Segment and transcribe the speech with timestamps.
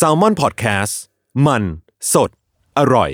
[0.00, 0.94] s a l ม o n PODCAST
[1.46, 1.62] มัน
[2.12, 2.30] สด
[2.78, 3.10] อร่อย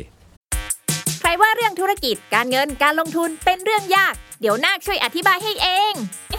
[1.21, 5.95] ใครว่าเรื่องธุรกิจการเงินการลงทุนเป็นเรื่องยาก เดี๋ยวนาคช่วยอธิบายให้เอง
[6.35, 6.37] อ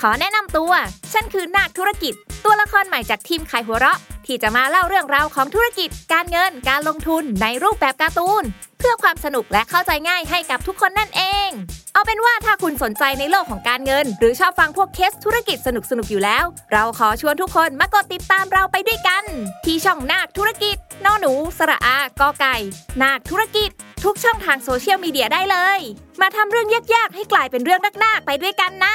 [0.00, 0.72] ขอแนะนำตัว
[1.12, 8.44] ฉันคือนาคธุรกิจ ตัวละครใหม่จากทีมขายหัวเราะ ที่จะมาเล่าเรื่องราวของธุรกิจ การเงินการลงทุนในรูปแบบการ์ตูน
[8.78, 11.50] เพื่อความสนุกและเข้าใจง่ายให้กับทุกคนนั่นเอง
[11.92, 15.68] เอาเป็นว่าถ้าคุณสนใจในโลกของการเงิน หรือชอบฟังพวกเคสธุรกิจส
[15.98, 19.24] นุกๆอยู่แล้ว เราขอชวนทุกคนมากดติดตามเราไปด้วยกัน
[19.64, 22.56] ที่ช่องนาคธุรกิจนอหนู สระอากอไก่
[23.02, 23.70] นาคธุรกิจ
[24.04, 25.80] ทุกช่องทางโซเชียลมีเดียได้เลย
[26.20, 28.86] มาทำเรื่องยากๆ ให้กลายเป็นเรื่องนักๆไปด้วยกันน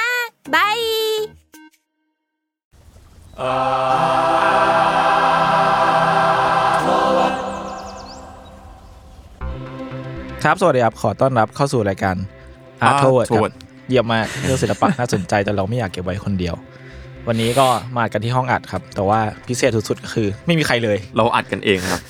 [0.54, 0.78] บาย
[10.44, 12.16] ครับสวัสดีครับขอต้อนรับเข้าสู่รายการ
[12.88, 16.54] Art t o w a r d ค Artoward รับเยี่ยมมากเรื่องศิลปะน่าสนใจแต่เราไม่อยากเก็บไว้คนเดียว
[17.28, 17.66] วันนี้ก็
[17.98, 22.02] มากันที่ห้องอัดครับ แต่ว่าพิเศษสุดๆก็คือ ไม่มีใครเลย เราอัดกันเองครับ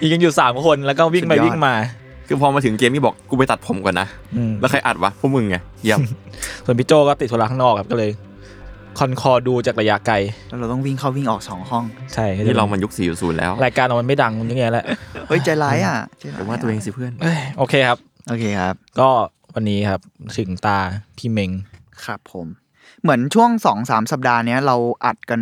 [0.00, 1.74] อีกยังอยู่สามคนแล้วก็วิ่งไปสุดยอดวิ่งมา
[2.28, 6.00] คือพอมาถึงเกมนี่บอกกูไปตัดผมก่อนนะอืมแล้วใครอัดวะพวกมึงไงเยี่ยม
[6.64, 8.10] ส่วนพี่โจก็ติดธุระข้างนอกครับก็เลย
[8.98, 10.16] คอนคอดูจากระยะไกล
[10.48, 14.86] แล้วเราต้องวิ่งเข้าวิ่งออกสองห้อง ใช่นี่เรามันยุค4.0แล้ว รายการเรามันไม่ดังอย่างเงี้ยแหละ
[15.28, 19.08] เฮ้ย ใจร้ายอะใจร้ยแต่ว่าตัวเองสิเพื่อนเอ้ยโอเคครับ โอเคครับ ก็
[19.54, 20.00] วันนี้ครับ
[20.38, 20.78] ถึงตา
[21.18, 21.50] พี่เมง
[22.04, 22.46] ครับผม
[23.02, 25.40] เหมือนช่วงสองสามสัปดาห์เนี้ยเราอัดกัน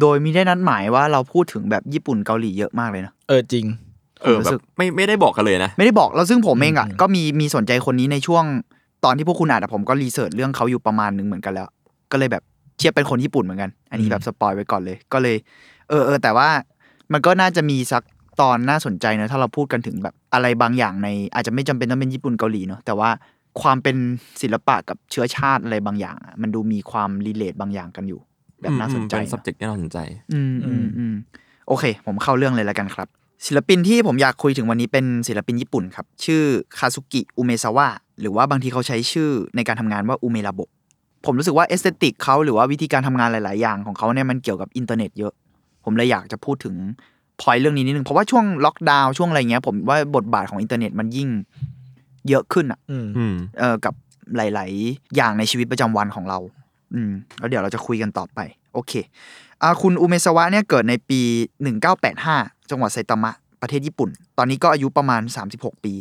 [0.00, 3.64] โดยมีได้นัดหมายว่าเราพูดถึงแบบญี่ปุ่นเกาหลีเยอะมากเลยนะเออจริง
[4.22, 8.44] เออรู้แบสึบกไม่ไม่ได้บอกกันเลยนะ ไม่ได้บอกเราซึ่งผมเองอะอืมก็มีมีสนใจคนนี้ในช่วง
[9.04, 11.68] ตอนที่พวกคุณอ่านอะผมก็รีเสิร์ชเรื่องเขาอยู่ประมาณหนึ่งเหมือนกันแล้ว
[12.12, 12.42] ก็เลยแบบ
[12.78, 15.36] เทียบเป็นคนญี่ปุ่นเหมือนกัน อันนี้แบบสปอยไว้ก่อนเลย ก็เลย
[15.88, 16.48] เออเออแต่ว่า
[17.12, 18.02] มันก็น่าจะมีสัก
[18.40, 23.10] ตอนน่าสนใจเนอะถ้าเราพูดกันถึงแบบอะไรบางอย่างใน อาจจะไม่จำเป็นต้องเป็นญี่ปุ่นเกาหลีเนอะแต่ว่า
[23.62, 23.96] ความเป็น
[24.42, 28.20] ศิลปะกับเชื้อชาติอะไรบางอย่างอะมันดูมีความรีเลทบางอย่างกันอยู่
[28.60, 29.98] แบบน่าสนใจเป็นเนอะ subject ที่น่าสนใจ
[30.32, 31.14] อืมอืมอืม
[31.68, 33.08] โอเค ผมเข้าเรื่องเลยแล้วกันครับ
[33.46, 36.42] ศิลปินที่ผมอยากคุยถึงวันนี้เป็นศิลปินญี่ปุ่นครับ ชื่อ
[36.78, 37.86] คาซุกิอุเมซาวะ
[38.20, 40.70] หรือว่าบางทีเขาใช้ชื่อในการทำงานว่าอุเมระโบะ
[41.24, 45.32] ผมรู้สึกว่า aesthetic เขาหรือว่าวิธีการทำงานหลาย ๆ อย่างของเขาเนี่ยมันเกี่ยวกับอินเทอร์เน็ตเยอะ
[45.84, 46.74] ผมเลยอยากจะพูดถึง
[47.40, 51.28] พอยเรื่องนี้นิดนึงเพราะว่าช่วงล็อกดาวน์ช่วงอะไรเงี้ย ผมว่าบทบาทของอินเทอร์เน็ตมันยิ่ง
[52.28, 53.94] เยอะขึ้นอะอืมอืมเออกับ
[54.36, 56.38] หลาย ๆ อย่างในชีวิตประจำวันของเรา
[56.94, 58.38] อืมแล้วเดี๋ยวเราจะคุยกันต่อไป
[58.74, 58.92] โอเค
[59.62, 61.20] อ่าคุณอุเมซาวะเนี่ยเกิดในปี
[61.96, 63.32] 1985 จังหวัดไซตามะ
[63.62, 65.22] ประเทศญี่ปุ่น ตอนนี้ก็อายุประมาณ
[65.54, 65.92] 36 ปี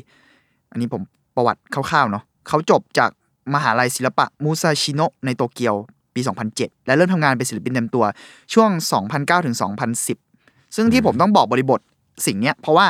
[0.71, 1.01] อันนี้ผม
[1.35, 3.09] ประวัติคร่าว ๆ เนาะเขาจบจาก
[3.53, 5.75] มหาลัยศิลปะมูซาชิโนะในโตเกียว
[6.15, 6.21] ปี
[6.53, 8.05] 2007 และเริ่มทำงานเป็นศิลปินเต็มตัว
[8.53, 8.69] ช่วง
[9.07, 9.55] 2009ถึง
[9.99, 10.30] 2010
[10.75, 11.79] ซึ่งที่ผมต้องบอกบริบท
[12.25, 12.87] สิ่งเนี้ยเพราะว่า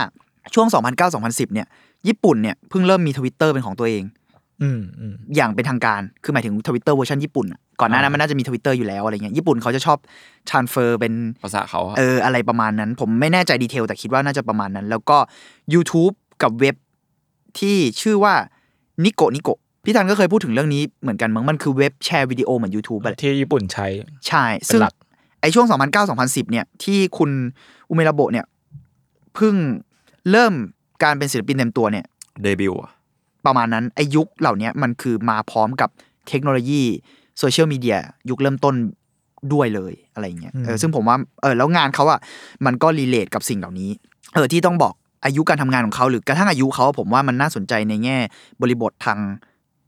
[0.53, 0.67] ช่วง
[1.05, 1.67] 2009-2010 เนี่ย
[2.07, 4.03] ญี่ปุ่นเนี่ยเพิ่งเริ่มมีทวิตเตอร์เป็นของตัวเอง
[4.61, 9.97] อืมอืมอย่างเป็นทางการ คือหมายถึง Twitter version ญี่ปุ่นอะก่อนหน้านั้นมันน่าจะมีทวิตเตอร์อยู่แล้วอะไรเงี้ย ญี่ปุ่นเขาจะชอบ
[10.49, 15.17] transfer เป็นภาษาเขาอะเออ อะไรประมาณนั้น ผมไม่แน่ใจ detail แต่คิดว่าน่าจะประมาณนั้น แล้วก็
[15.73, 16.13] YouTube
[16.43, 16.75] กับเว็บ
[17.59, 18.33] ที่ชื่อว่า
[19.03, 19.49] นิโกนิโก
[19.85, 23.87] พี่ธันก็เคยพูดถึงเรื่องนี้เหมือนกันมั้ง มันคือเว็บแชร์วิดีโอเหมือน YouTube อะแหละที่ญี่ปุ่นใช้
[24.27, 24.93] ใช่เป็นซึ่งหลัก
[25.41, 25.65] ไอช่วง
[26.09, 27.31] 2009-2010 เนี่ย ที่คุณ
[27.89, 28.45] อุเมระโบะเนี่ย
[29.35, 29.55] เพิ่ง
[30.31, 30.53] เริ่ม
[31.03, 32.05] การเป็นศิลปินเต็มตัวเนี่ย
[32.43, 32.91] เดบิวต์อะ
[33.45, 35.89] ประมาณนั้นไอายุคเหล่านี้มันคือมาพร้อมกับ
[36.27, 36.83] เทคโนโลยี
[37.39, 37.97] social media
[38.29, 38.75] ยุคเริ่มต้น
[39.53, 42.19] ด้วยเลยอะไรเงี้ยอืมเออซึ่งผมว่าเออแล้วงานเขาอะ
[42.65, 43.89] มันก็ relate กับสิ่งเหล่านี้
[44.33, 44.93] เออที่ต้องบอก
[45.25, 48.17] อายุการทำงานของเขาหรือกระทั่งอายุเขาอะผมว่ามันน่าสนใจในแง่
[48.61, 49.19] บริบททาง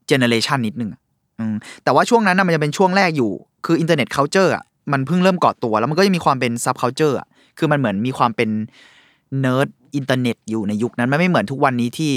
[0.07, 1.01] generation นิดนึงอะ
[1.39, 3.31] อืมแต่ว่าช่วงนั้นนะมันจะเป็นช่วงแรกอยู่
[3.65, 7.27] คือ internet culture อะ มันเพิ่งเริ่มก่อตัว แล้วมันก็ยังมีความเป็น subculture อะ
[7.57, 8.49] คือมันเหมือนมีความเป็น
[9.39, 12.11] nerd internet อยู่ในยุคนั้นมันไม่เหมือนทุกวันนี้ที่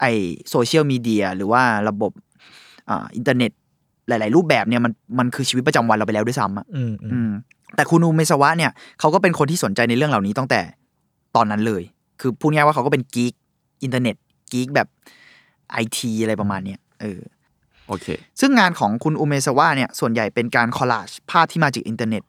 [0.00, 0.04] ไอ
[0.50, 2.12] social media หรือว่าระบบ
[2.90, 3.50] อ่าอินเทอร์เน็ต
[4.08, 7.30] หลาย ๆ รูปแบบเนี่ยมันมันคือชีวิตประจำวันเราไปแล้วด้วยซ้ำอะอืมอืมอืม
[7.76, 10.60] แต่คุณอุเมซาวะเนี่ยเขาก็เป็นคนที่สนใจในเรื่องเหล่านี้ตั้งแต่
[11.36, 11.82] ตอนนั้นเลย
[12.20, 13.34] คือพูดง่ายๆว่าเขาก็เป็น geek
[13.82, 14.16] อินเทอร์เน็ต
[14.52, 14.88] geek แบบ
[15.72, 17.20] ไอทีอะไรประมาณเนี้ยเออ
[17.88, 18.06] โอเค
[18.40, 22.22] ซึ่งงานของคุณอุเมซาวะเนี่ยส่วนใหญ่เป็นการ collage ภาพที่มาจากอินเทอร์เน็ต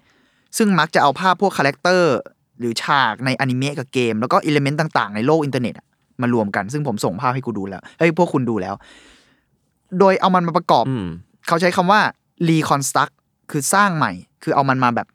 [0.58, 2.16] ซึ่งมักจะเอาภาพพวก character
[2.60, 5.86] หรือฉากในอนิเมะกับเกม แล้วก็ element ต่าง ๆ ในโลกอินเทอร์เน็ตอะ
[6.22, 8.76] มารวมกัน ซึ่งผมส่งภาพให้กูดูแล้วเฮ้ยพวกคุณดูแล้ว
[10.00, 11.06] โดยเอามันมาประกอบอืม
[11.48, 12.00] เขาใช้คำว่า
[12.50, 13.14] reconstruct
[13.52, 14.12] คือสร้างใหม่
[14.44, 15.08] คือเอามันมาแบบ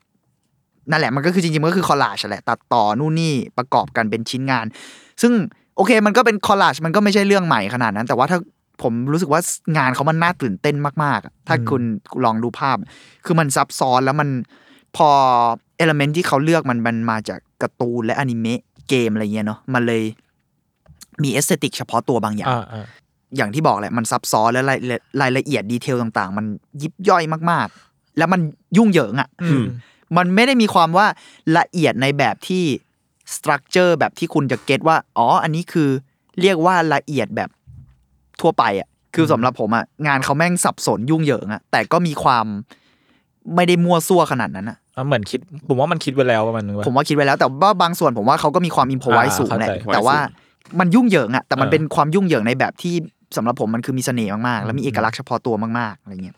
[0.91, 4.67] นั่นแหละมันก็คือจริงๆมันก็คือ collage แหละตัดต่อนู่นนี่ประกอบกันเป็นชิ้นงาน
[5.23, 5.33] ซึ่ง
[5.77, 8.39] โอเคมันก็เป็น collage มันก็ไม่ใช่เรื่องใหม่ขนาดนั้น แต่ว่าถ้า
[8.83, 9.41] ผมรู้สึกว่า
[9.77, 11.83] งานเขามันน่าตื่นเต้นมากๆอะถ้าคุณ
[12.25, 12.77] ลองดูภาพ
[13.25, 14.29] คือมันซับซ้อนแล้วมัน
[14.97, 15.09] พอ
[15.77, 20.03] element ที่เขาเลือกมันมันมาจากการ์ตูนและอนิเมะเกมอะไรเงี้ยเนาะมันเลย
[21.23, 22.87] มี aesthetic เฉพาะตัวบางอย่างอ่าอ่า
[23.37, 24.79] อย่างที่บอกแหละมันซับซ้อนและราย
[25.21, 26.47] รายละเอียด detail ต่าง ๆ มัน
[26.83, 28.41] ยิบย่อยมากๆ แล้วมัน
[28.77, 29.65] ยุ่งเหยิงอะ่ะอืม
[30.17, 31.07] มันไม่ได้มีความว่า
[31.59, 32.65] ละเอียดในแบบที่
[33.35, 35.89] structure แบบที่คุณจะ get ว่า อ๋อ อันนี้คือ
[36.41, 37.51] เรียกว่าละเอียดแบบ
[38.43, 42.47] ทั่วไปอะคือสำหรับผมอะงานเขาแม่งสับสนยุ่งเหยิงอะแต่ก็มีความ
[43.55, 50.17] ไม่ได้มั่วซั่วขนาดนั้นอะอะเหมือนคิดผมว่ามันคิดไว้แล้วประมาณนึงว่าผมว่าคิดไว้แล้วแต่ว่าบางส่วนผมว่าเขาก็มีความ improvise อ่าสูงแหละเข้าใจแต่ว่า
[50.81, 52.95] มันยุ่งเหยิงอะแต่มันเออเป็นความยุ่งเหยิงในแบบที่
[53.37, 56.37] สำหรับผมมันคือมีเสน่ห์มากๆ แล้วมีเอกลักษณ์เฉพาะตัวมากๆอะไรเงี้ย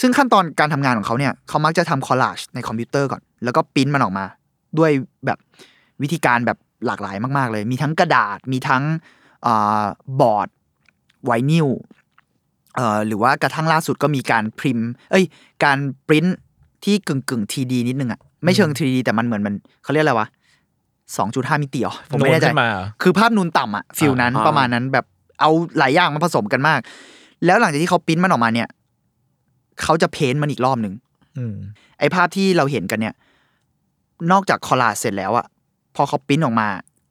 [0.00, 4.24] ซึ่งขั้นตอนการทำงานของเขาเนี่ยเขามักจะทำคอลลาจในคอมพิวเตอร์ก่อน แล้วก็ปริ้นมันออกมา
[4.78, 4.90] ด้วย
[5.26, 5.38] แบบ
[6.02, 8.82] วิธีการแบบหลากหลายมาก ๆ เลย มีทั้งกระดาษมีทั้ง
[9.46, 9.84] อา
[10.20, 10.48] บอร์ด
[11.24, 11.68] ไวนิล
[12.76, 15.24] เอ่อหรือว่ากระทั่งล่าสุดก็มีการพิมพ์ เอ้ย
[15.64, 15.78] การ
[16.08, 16.26] ปริ้น
[16.84, 20.28] ที่กึ่งกึ่งทีดีนิดนึงอะไม่เชิงทีดีแต่มันเหมือนมันเขาเรียกอะไรวะ
[21.16, 25.04] สองจุดห้ามิติเหรอผมไม่แน่ใจนูนขึ้นมาเหรอคือภาพนูนต่ำอะฟิลนั้นอ่าประมาณนั้นแบบ
[25.40, 26.80] เอาหลายอย่างมาผสมกันมาก
[27.46, 28.68] แล้วหลังจากที่เขาปริ้นมันออกมาเนี่ย
[29.82, 30.94] เขาจะเพ้นท์มันอีกรอบหนึ่ง
[31.38, 31.54] อืม
[31.98, 33.14] ไอ้ภาพที่เราเห็นกันเนี่ย
[34.32, 35.46] นอกจากคอลลาจเสร็จแล้วอะ
[35.94, 36.68] พอเขาปริ้นออกมา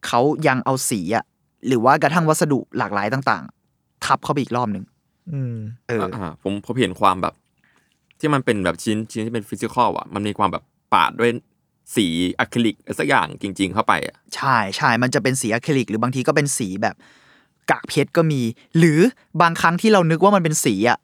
[0.07, 1.25] เขายังเอาสีอะ
[1.67, 3.56] หรือว่ากระทั่งวัสดุหลากหลายต่างๆ
[4.05, 4.85] ทับเข้าไปอีกรอบหนึ่ง
[5.33, 5.55] อืม
[5.87, 7.33] เอออ่าผมผมเห็นความแบบ
[8.19, 10.63] ที่มันเป็นแบบชิ้นชิ้นที่เป็น physical อะ มันมีความแบบ
[10.93, 11.31] ปาดด้วย
[11.95, 12.07] สี
[12.39, 16.95] อะคริลิกอะไรสักอย่างจริง ๆ เข้าไปอะใช่ใช่มันจะเป็นสีอะคริลิก หรือบางทีก็เป็นสีแบบ
[17.71, 18.41] กากเพชรก็มี
[18.77, 18.99] หรือ
[19.41, 20.99] บางครั้งที่เรานึกว่ามันเป็นสีอะ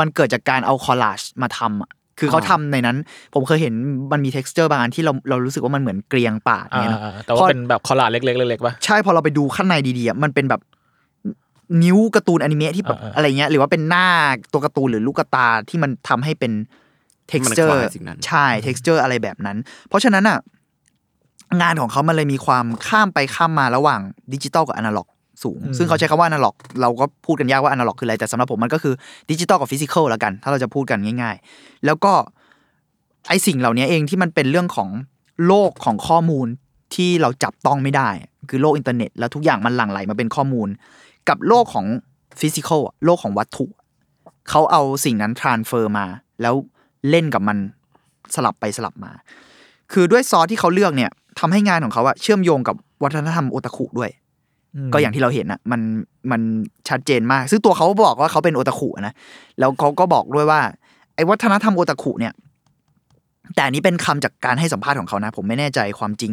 [0.00, 2.96] มันเกิดจากการเอา collage มาทำอะคือเขาอ่าทำในนั้น
[3.34, 3.74] ผมเคยเห็น
[4.12, 10.60] มันมี t e x t อร์บางอันที่เราเรารู้สึกว่ามันเหมือนเกรียงปาดอ่าเนี่ยนะอ่าแต่ว่าเป็นแบบ collage เล็กๆเล็กๆป่ะใช่พอเราไปดูข้างในดีๆอะมันเป็นแบบ
[11.82, 14.06] นิ้วการ์ตูนอนิเมะที่แบบอ่าๆอะไรเงี้ยหรือว่าเป็นหน้า
[14.52, 16.52] ตัวการ์ตูนหรือลูกตาที่มันทำให้เป็น
[17.30, 19.56] ที่มัน texture คล้ายสิ่งนั้นใช่ texture อะไรแบบนั้น
[19.88, 20.38] เพราะฉะนั้นอะ
[21.62, 24.00] งานของเขามันเลยมีความข้ามไปข้ามมาระหว่าง
[24.32, 25.08] ดิจิตอลกับอนาล็อก
[25.42, 28.94] สูงอืมซึ่งเขาใช้คำว่าอนาล็อกเราก็พูดกันยากว่าอนาล็อกคืออะไร แต่สำหรับผมมันก็คือ
[29.30, 32.12] ดิจิตอลกับ physical แล้วกัน ถ้าเราจะพูดกันง่าย ๆ แล้วก็
[33.28, 34.88] ไอสิ่งเหล่านี้เองที่มันเป็นเรื่องของ
[35.46, 36.46] โลกของข้อมูล
[36.94, 38.08] ที่เราจับต้องไม่ได้
[38.50, 40.68] คือโลกอินเทอร์เน็ต แล้วทุกอย่างมันหลั่งไหลมาเป็นข้อมูล
[41.30, 41.86] กับโลกของ
[42.40, 43.66] physical โลกของวัตถุ
[44.50, 46.06] เขาเอาสิ่งนั้น transfer มา
[46.42, 46.54] แล้ว
[47.10, 47.58] เล่นกับมัน
[48.34, 49.12] สลับไปสลับมา
[49.92, 54.10] คือด้วยซอสที่เขาเลือกเนี่ยทำให้งานของเขาอะเชื่อมโยงกับวัฒนธรรมโอตาคุด้วย
[54.88, 55.80] มก็อย่างที่เราเห็นอะมัน
[56.30, 56.40] มัน
[56.88, 59.14] ชัดเจนมาก ซึ่งตัวเขาบอกว่าเขาเป็นโอตาคุนะ
[59.58, 60.60] แล้วเขาก็บอกด้วยว่า
[61.14, 62.32] ไอ้วัฒนธรรมโอตาคุเนี่ย
[63.54, 66.32] แต่อันนี้เป็นคำจากการให้สัมภาษณ์ของเขานะ ผมไม่แน่ใจความจริง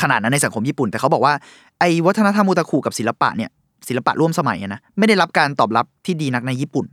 [0.00, 1.34] ขนาดนั้นในสังคมญี่ปุ่น แต่เขาบอกว่า
[1.78, 3.50] ไอ้วัฒนธรรมโอตาคุกับศิลปะเนี่ย
[3.88, 6.86] ศิลปะร่วมสมัยอะนะไม่ได้รับการตอบรับที่ดีนักในญี่ปุ่น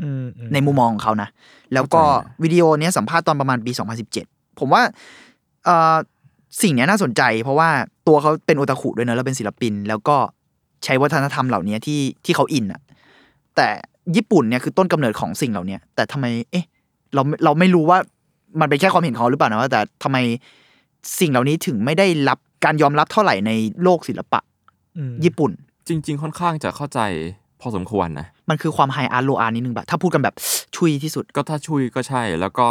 [0.00, 1.28] อืมอืมในมุมมองของเขานะ
[1.74, 2.02] แล้วก็
[2.42, 3.72] วิดีโอเนี้ยสัมภาษณ์ตอนประมาณปี
[4.16, 4.82] 2017 ผมว่า
[5.64, 5.96] เอ่อ
[6.62, 7.68] สิ่งเนี้ยน่าสนใจ เพราะว่า
[8.06, 10.16] ตัวเขาเป็นโอตาคุด้วยเนอะแล้วเป็นศิลปิน แล้วก็
[10.84, 12.80] ใช้วัฒนธรรมเหล่านี้ที่ที่เขาอินอะ
[13.56, 13.68] แต่
[14.16, 16.64] ญี่ปุ่นเนี่ยคือต้นกำเนิดของสิ่งเหล่านี้แต่ทำไม เอ๊ะ
[17.14, 17.98] เราเราไม่รู้ว่า
[18.60, 20.16] มันเป็นแค่ความเห็นของเขาหรือเปล่านะว่าแต่ทำไม
[21.20, 23.50] สิ่งเหล่านี้ถึงไม่ได้รับการยอมรับเท่าไหร่ใน
[23.82, 24.40] โลกศิลปะ
[24.96, 25.50] อืมญี่ปุ่น
[25.88, 27.00] จริง ๆ ค่อนข้างจะเข้าใจ
[27.60, 30.34] พอสมควรนะ มันคือความไฮอาร์โลอาร์นิดนึงแบบถ้าพูดกันแบบ
[30.76, 32.68] ชุยที่สุด ก็ถ้าช่วยก็ใช่ แล้วก็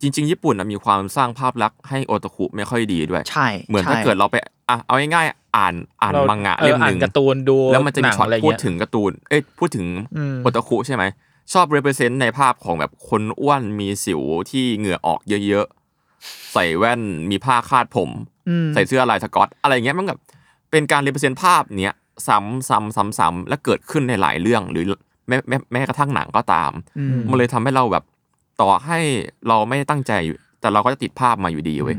[0.00, 4.36] จริง ๆ ญี่ปุ่นน่ะมีความสร้างภาพลักษณ์ให้โอตาคุไม่ค่อยดีด้วย ใช่ เหมือนถ้าใช่เกิดเราไป
[4.68, 9.86] อะเอาง่ายๆอ่านอ่านเรามังงะออเล่มหอ่านึ่งการ์ตูนดูแล้วมันจะหมีนังช็อตอะไรพูดเงี้ยถึงการ์ตูน เอ้ยพูดถึง
[10.16, 11.04] อืมโอตาคุใช่ไหม
[11.52, 14.20] ชอบ represent ในภาพของแบบคนอ้วนมีสิว
[14.50, 17.00] ที่เหงื่อออกเยอะๆใส่แว่น
[17.30, 18.10] มีผ้าคาดผม
[18.48, 20.20] อืมใส่เสื้อลายสกอต อะไรเงี้ยมันแบบ
[20.70, 21.94] เป็นการ represent ภาพเนี้ย
[22.28, 24.84] ซ้ำซ้ำซ้ำซ้ำและเกิดขึ้นในหลายเรื่องหรือ
[25.28, 28.04] แม้แม้แม้กระทั่งหนังก็ตามอืมมันเลยทำให้เราแบบ
[28.60, 28.98] ต่อให้
[29.48, 31.96] เราไม่ได้ตั้งใจอยู่แต่เราก็จะติดภาพมาอยู่ดีเว้ย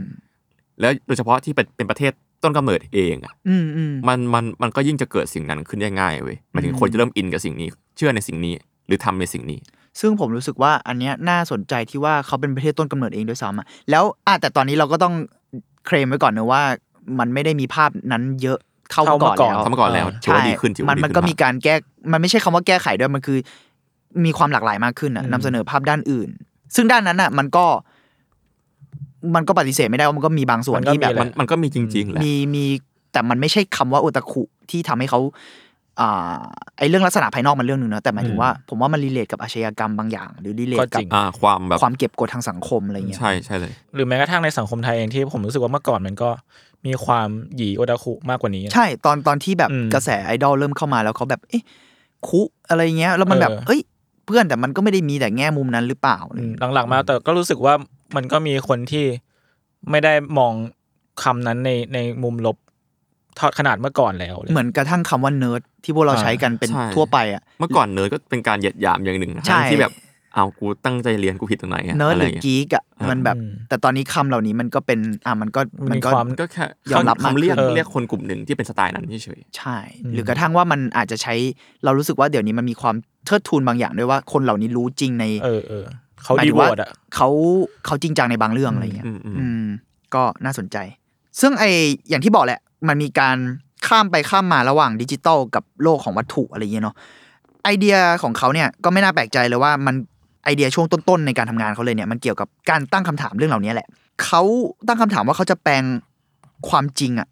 [0.80, 2.12] แล้วโดยเฉพาะที่เป็นเป็นประเทศ
[2.44, 8.54] ต้นกำเนิดเองอะอืมอืมมันมันมันก็ยิ่งจะเกิดสิ่งนั้นขึ้นได้ง่ายเว้ยหมายถึงอืมคนจะเริ่มอินกับสิ่งนี้ เชื่อในสิ่งนี้
[8.88, 9.60] หรือทำในสิ่งนี้
[10.00, 15.14] ซึ่งผมรู้สึกว่าอันเนี้ยน่าสนใจที่ว่าเขาเป็นประเทศต้นกำเนิดเองด้วยซ้ำอะแล้วอะแต่ตอนนี้เราก็ต้อง
[15.86, 16.62] เคลมไว้ก่อนนะว่า
[17.20, 18.60] มันไม่ได้มีภาพนั้นเยอะ
[18.92, 21.76] เท่าเท่าเมื่อก่อนเมื่อก่อนแล้วทำมาก่อนแล้วถือว่าดีขึ้นถือมัว่านดีมันขึ้นก็มากมีการแก้
[22.12, 23.38] มันไม่ใช่คำว่าแก้ไขด้วยมันคือ
[24.26, 26.30] มีความหลากหลายมากขึ้นอะอืมนำเสนอภาพด้านอื่น
[26.76, 27.66] ซึ่งด้านนั้นอะมันก็
[29.36, 32.66] มันก็ปฏิเสธไม่ได้ว่ามันก็มีบางส่วนที่แบบมันมันก็มีจริงๆแหละมีมี
[33.12, 35.20] แต่มันไม่ใช่คำว่าโอตาคุที่ทำให้เขา
[36.02, 36.38] อ่า
[36.78, 46.30] ไอเรื่องลักษณะภายนอกมันเรื่องหนึ่งนะแต่หมายถึงว่าผมว่ามัน relate กับอาชญากรรมบางอย่าง หรือ relate ก็กัจบริงอ่าความแบบความเก็บกดทางสังคมอะไรเงี้ยใช่ใช่เลย หรือแม้กระทั่งในสังคมไทยเองที่ผมรู้สึกว่าเมื่อก่อนมันก็
[46.86, 51.64] มีความหยีโอตาคุมากกว่านี้ ใช่ตอนตอนที่แบบอืมกระแสไอดอลเริ่มเข้ามาแล้วเขาแบบ เอ๊ะ
[52.28, 53.82] คุอะไรเงี้ย แล้วมันแบบเออเอ้ย
[54.26, 57.74] เพื่อนแต่มันก็ไม่ได้มีแต่แง่มุมนั้นหรือเปล่าอะไรอืมเงี้ยหลังๆมาแต่ก็รู้สึกว่า
[58.16, 59.06] มันก็มีคนที่
[59.90, 60.54] ไม่ได้มอง
[61.24, 62.58] คำนั้นในในมุมลบ
[63.36, 69.94] เทอดขนาดเมื่อก่อนแล้วเลยเหมือนกระทั่งคำว่าเนิร์ดที่พวกเราอ่าใช้กันเป็นใช่ทั่วไปอะ เมื่อก่อนเนิร์ดก็เป็นการเหยียดหยามอย่างหนึ่งนะใช่ที่แบบ
[70.36, 81.34] เอากูตั้งใจเรียนกูผิดตรงไหนอะเนิร์ดอะหไรรือเงี้ยกีกอะอ่ามัมันแบบอืมแต่ตอนนี้คำเหล่านี้มันก็เป็นอะมันก็มันมันมีก็ความก็แค่ยอมรับมากคำเรียกขึ้นเรียกคนกลุ่มหนึ่งที่เป็นสไตล์นั้นเฉยใช่อืมหรือกระทั่งว่ามันอาจจะใช้
[81.84, 85.86] เรารู้สึกว่าเดี๋ยวนี้มันมีความเทิดทูนบางอย่างด้วยว่าคนเหล่านี้รู้จริงใน เออเออ
[86.24, 87.30] เขาหมายดีถึงโวว่าตอะเขา
[87.86, 89.66] เขาจริงจังในบางเรื่องอะไรเงี้ยอืมอืมอืม
[90.16, 90.78] ก็น่าสนใจ
[91.42, 91.64] ซึ่งไอ
[92.10, 93.38] อย่างที่บอกแหละ มันมีการ
[93.88, 96.96] ข้ามไปข้ามมาระหว่างดิจิตอลกับโลกของวัตถุอะไรเงี้ยเนาะ
[97.64, 99.96] ไอเดียของเขาเนี่ยก็ไม่น่าแปลกใจเลยว่ามัน
[100.46, 103.88] ไอเดียช่วงต้นๆในการทำงานเขาเลยเนี่ยมันเกี่ยวกับการตั้งคำถามเรื่องเหล่านี้แหละ
[104.24, 104.42] เขา
[104.88, 105.84] ตั้งคำถามว่าเขาจะแปลง
[106.70, 107.28] ความจริงอะ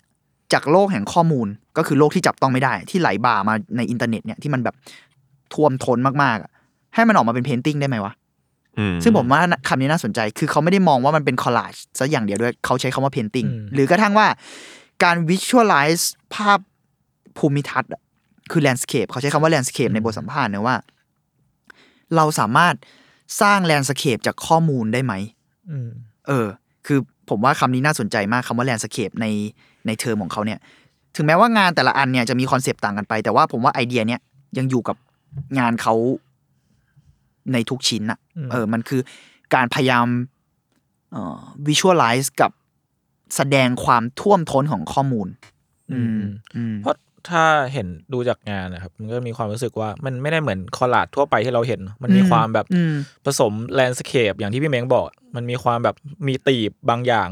[0.53, 4.75] จากโลกแห่งข้อมูลก็คือโลกที่จับต้องไม่ได้ ที่ไหลบ่ามาในอินเทอร์เน็ตเนี่ยที่มันแบบ
[5.53, 6.51] ท่วมท้นมากๆอะ
[6.95, 8.13] ให้มันออกมาเป็น painting ได้ไหมวะ
[9.03, 14.27] ซึ่งผมว่าคำนี้น่าสนใจ คือเขาไม่ได้มองว่ามันเป็น collage ซะอย่างเดียวด้วย เขาใช้คำว่า painting หรือกระทั่งว่า
[15.03, 16.59] การ visualize ภาพ
[17.37, 17.91] ภูมิทัศน์
[18.51, 20.75] คือ landscape เขาใช้คำว่า landscape ในบทสัมภาษณ์นะว่า
[22.15, 22.73] เราสามารถ
[23.41, 25.13] สร้าง landscape จากข้อมูลได้ไหม
[25.69, 25.89] อืม
[26.27, 26.47] เออ
[26.85, 26.99] คือ
[27.29, 29.25] ผมว่าคำนี้น่าสนใจมากคำว่า landscape ใน
[29.87, 30.59] ในเทอมของเขาเนี่ย
[31.15, 34.21] ถึงแม้ว่างานแต่ละอันเนี่ยจะมีคอนเซปต์ต่างกันไป แต่ว่าผมว่าไอเดียเนี้ย
[34.57, 34.97] ยังอยู่กับ
[35.59, 35.93] งานเขา
[37.53, 39.01] ในทุกชิ้นอะอืมเออ มันคือ
[39.55, 40.07] การพยายาม
[41.11, 42.51] เอ่อ visualize กับ
[43.35, 45.27] แสดงความท่วมท้นของข้อมูล
[45.91, 46.23] อืม
[46.55, 46.95] อืมเพราะ
[47.29, 52.93] ถ้าเห็นดูจากงานนะครับ มันก็มีความรู้สึกว่ามันไม่ได้เหมือน collage ทั่วไปที่เราเห็น มันมีอืมความแบบอืม
[53.25, 55.95] ผสม landscape อย่างที่พี่เม้งบอก มันมีความแบบ
[56.27, 57.29] มี depth บางอย่าง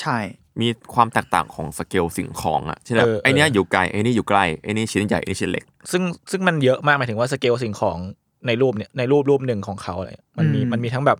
[0.00, 0.18] ใช่
[0.60, 7.98] มีความแตกต่างของสเกลสิ่งของอะเช่นแบบเออไอเนี้ยเอออยู่ไกลไอนี่อยู่ใกล้ไอนี่ชิ้นใหญ่ไอนี่ชิ้นเล็ก ซึ่งซึ่งมันเยอะมากหมายถึงว่าสเกลสิ่งของ
[8.46, 11.18] ในรูปเนี่ยในรูปรูปหนึ่งของเขาอะไรมันมีอืมมันมีทั้งแบบ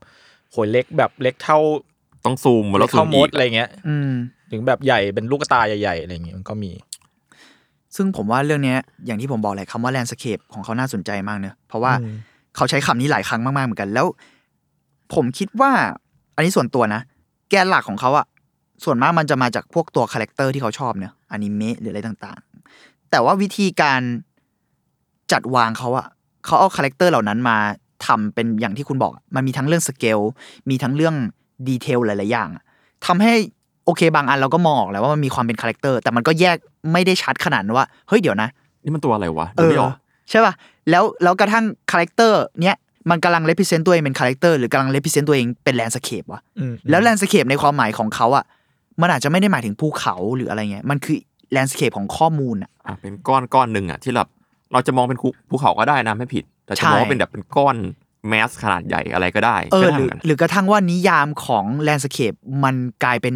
[0.50, 1.58] โหยเล็กแบบเล็กเท่า
[2.24, 4.10] ต้องซูมมาแล้เล็วกซูเท่ามมอีดกอะไรเงี้ยอืม
[4.50, 6.70] ถึงแบบใหญ่เป็นลูกตาใหญ่ๆอะไรเงี้ยมันก็มี
[7.96, 12.16] ซึ่งผมว่าเรื่องเนี้ยอย่างที่ผมบอกแหละคำว่า landscape ของเขาน่าสนใจมากเนอะเพราะว่าอืม
[12.56, 14.06] เขาใช้คำนี้หลายครั้งมากๆเหมือนกัน แล้ว
[15.14, 15.72] ผมคิดว่า
[16.34, 17.00] อันนี้ส่วนตัวนะ
[17.50, 18.26] แกนหลักของเขาอะ
[18.84, 24.00] ส่วนมากมันจะมาจากพวกตัวคาแรคเตอร์ที่เขาชอบเนอะอนิเมะหรืออะไรต่างๆ แต่ว่าวิธีการ
[25.32, 26.06] จัดวางเขาอะ
[26.44, 27.56] เขาเอาคาแรคเตอร์เหล่านั้นมา
[28.06, 30.20] ทำเป็นอย่างที่คุณบอกอะมันมีทั้งเรื่องสเกล
[30.70, 31.14] มีทั้งเรื่อง
[31.68, 32.64] detail หลาย ๆ อย่างอะ
[33.06, 33.34] ทำให้
[33.88, 36.56] โอเค บางอันเราก็มองออกแล้วว่ามันมีความเป็นคาแรคเตอร์แต่มันก็แยก
[36.92, 38.48] ไม่ได้ชัดขนาดนั้นว่าเฮ้ยเดี๋ยวนะ
[38.84, 39.94] นี่มันตัวอะไรวะเออดูอไม่ออก
[40.30, 40.52] ใช่ป่ะ
[40.90, 42.76] แล้วแล้วกระทั่งคาแรคเตอร์เนี้ย
[43.10, 48.44] มันกำลัง represent ตัวเองเป็นคาแรคเตอร์หรือกำลัง represent ตัวเองเป็น landscape วะอืมแล้ว landscape ในความหมายของเขาอะ
[49.00, 51.16] มันอาจจะไม่ได้หมายถึงภูเขาหรืออะไรเงี้ยมันคือ
[51.52, 54.28] landscape ของข้อมูลอะอะเป็นก้อนก้อนหนึ่งอะที่แบบ
[54.72, 57.76] เราจะมองเป็นภูภูเขาก็ได้นะไม่ผิด แต่จะมองว่าใช่เป็นแบบเป็นก้อน
[58.28, 62.32] mass ขนาดใหญ่อะไรก็ได้เออก็หได้รือเหมือนกันหรือกระทั่งว่านิยามของ landscape
[62.64, 63.34] มันกลายเป็น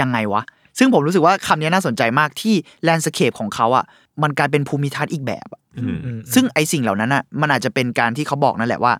[0.00, 0.42] ยังไงวะ
[0.78, 2.54] ซึ่งผมรู้สึกว่าคำนี้น่าสนใจมากที่
[2.84, 3.84] landscape ของเขาอะ
[4.22, 8.92] มันกลายเป็นภูมิทัศน์อีกแบบอะอืมอืมซึ่งไอสิ่งเหล่านั้นอะมันอาจจะเป็นการที่เขาบอกนั่นแหละว่า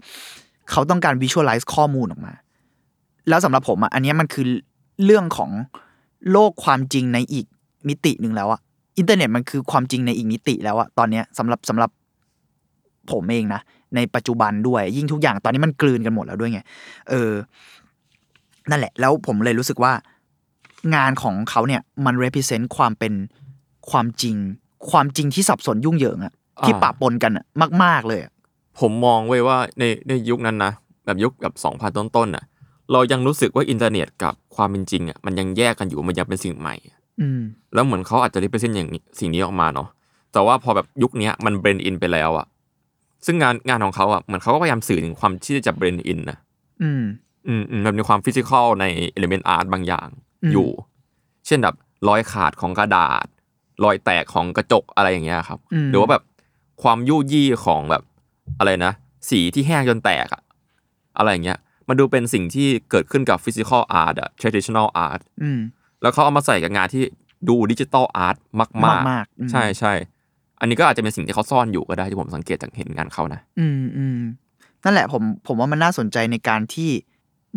[0.71, 2.33] เขาต้องการ visualize ข้อมูลออกมา
[3.29, 4.47] แล้วสำหรับผมอะอันเนี้ยมันคือ
[5.05, 5.51] เรื่องของ
[6.33, 7.47] โลกความจริงในอีก
[7.89, 8.61] มิติหนึ่งแล้วอะ
[8.99, 11.91] อินเทอร์เน็ตมันคือความจริงในอีกมิติแล้วอะตอนเนี้ยสำหรับสำหรับ
[13.13, 13.61] ผมเองนะ
[13.95, 16.61] ในปัจจุบันด้วย ยิ่งทุกอย่างตอนนี้มันกลืนกันหมดแล้วด้วยไง
[17.11, 17.33] เออ
[18.71, 19.93] นั่นแหละ แล้วผมเลยรู้สึกว่า
[20.95, 23.13] งานของเขาเนี่ยมัน represent ความเป็น
[23.91, 24.37] ความจริง
[24.91, 26.33] ความจริงที่สับสนยุ่งเหยิงอะ
[26.65, 27.45] ที่ปะปนกันอะ
[27.83, 28.33] มาก ๆเลยอะ
[28.81, 30.73] ผมมองไว้ว่าในในยุคนั้นนะ
[31.05, 32.45] แบบยุคแบบสองพันต้นๆน่ะ
[32.93, 36.75] เรายังรู้สึกว่าอินเทอร์เน็ตกับความเป็นจริงอะมันยังแยกกันอยู่มันยังเป็นสิ่งใหม่
[37.21, 37.41] อืม
[37.75, 39.89] แล้วเหมือนเขาอาจจะ represent อย่างนี้สิ่งนี้ออกมาเนาะ
[40.33, 42.47] แต่ว่าพอแบบยุคเนี้ยมัน blend in ไปแล้วอะ
[43.27, 46.39] ซึ่งงานงานของเขาอะเหมือนเขาก็พยายามสื่อถึงความที่จะ blend in นะ
[46.83, 47.03] อืม
[47.49, 50.09] อืมอืมมันมีความ physical ใน element art บางอย่าง
[50.43, 50.69] อืมอยู่
[51.47, 51.75] เช่นแบบ
[52.09, 53.27] รอยขาดของกระดาษ
[53.85, 56.23] รอยแตกของกระจกอะไรอย่างเงี้ยครับอืมหรือว่าแบบ
[56.83, 58.03] ความยู่ยี่ของแบบ
[58.59, 58.93] อะไรนะ
[59.31, 60.43] สีที่แห้งจนแตกอะ
[61.19, 65.61] อะไรอย่างเงี้ยมันดูเป็นสิ่งที่เกิดขึ้นกับ physical art อะ traditional art อืม
[66.03, 67.03] แล้วเขาเอามาใส่กับงานที่
[67.49, 68.71] ดู digital art มาก
[69.11, 69.93] มากๆอืมใช่ใช่
[70.61, 74.21] อันนี้ก็อาจจะเป็นสิ่งที่เขาซ่อนอยู่ก็ได้ที่ผมสังเกตจากเห็นงานเขานะ อืมอืม
[74.85, 76.91] นั่นแหละผมผมว่ามันน่าสนใจในการที่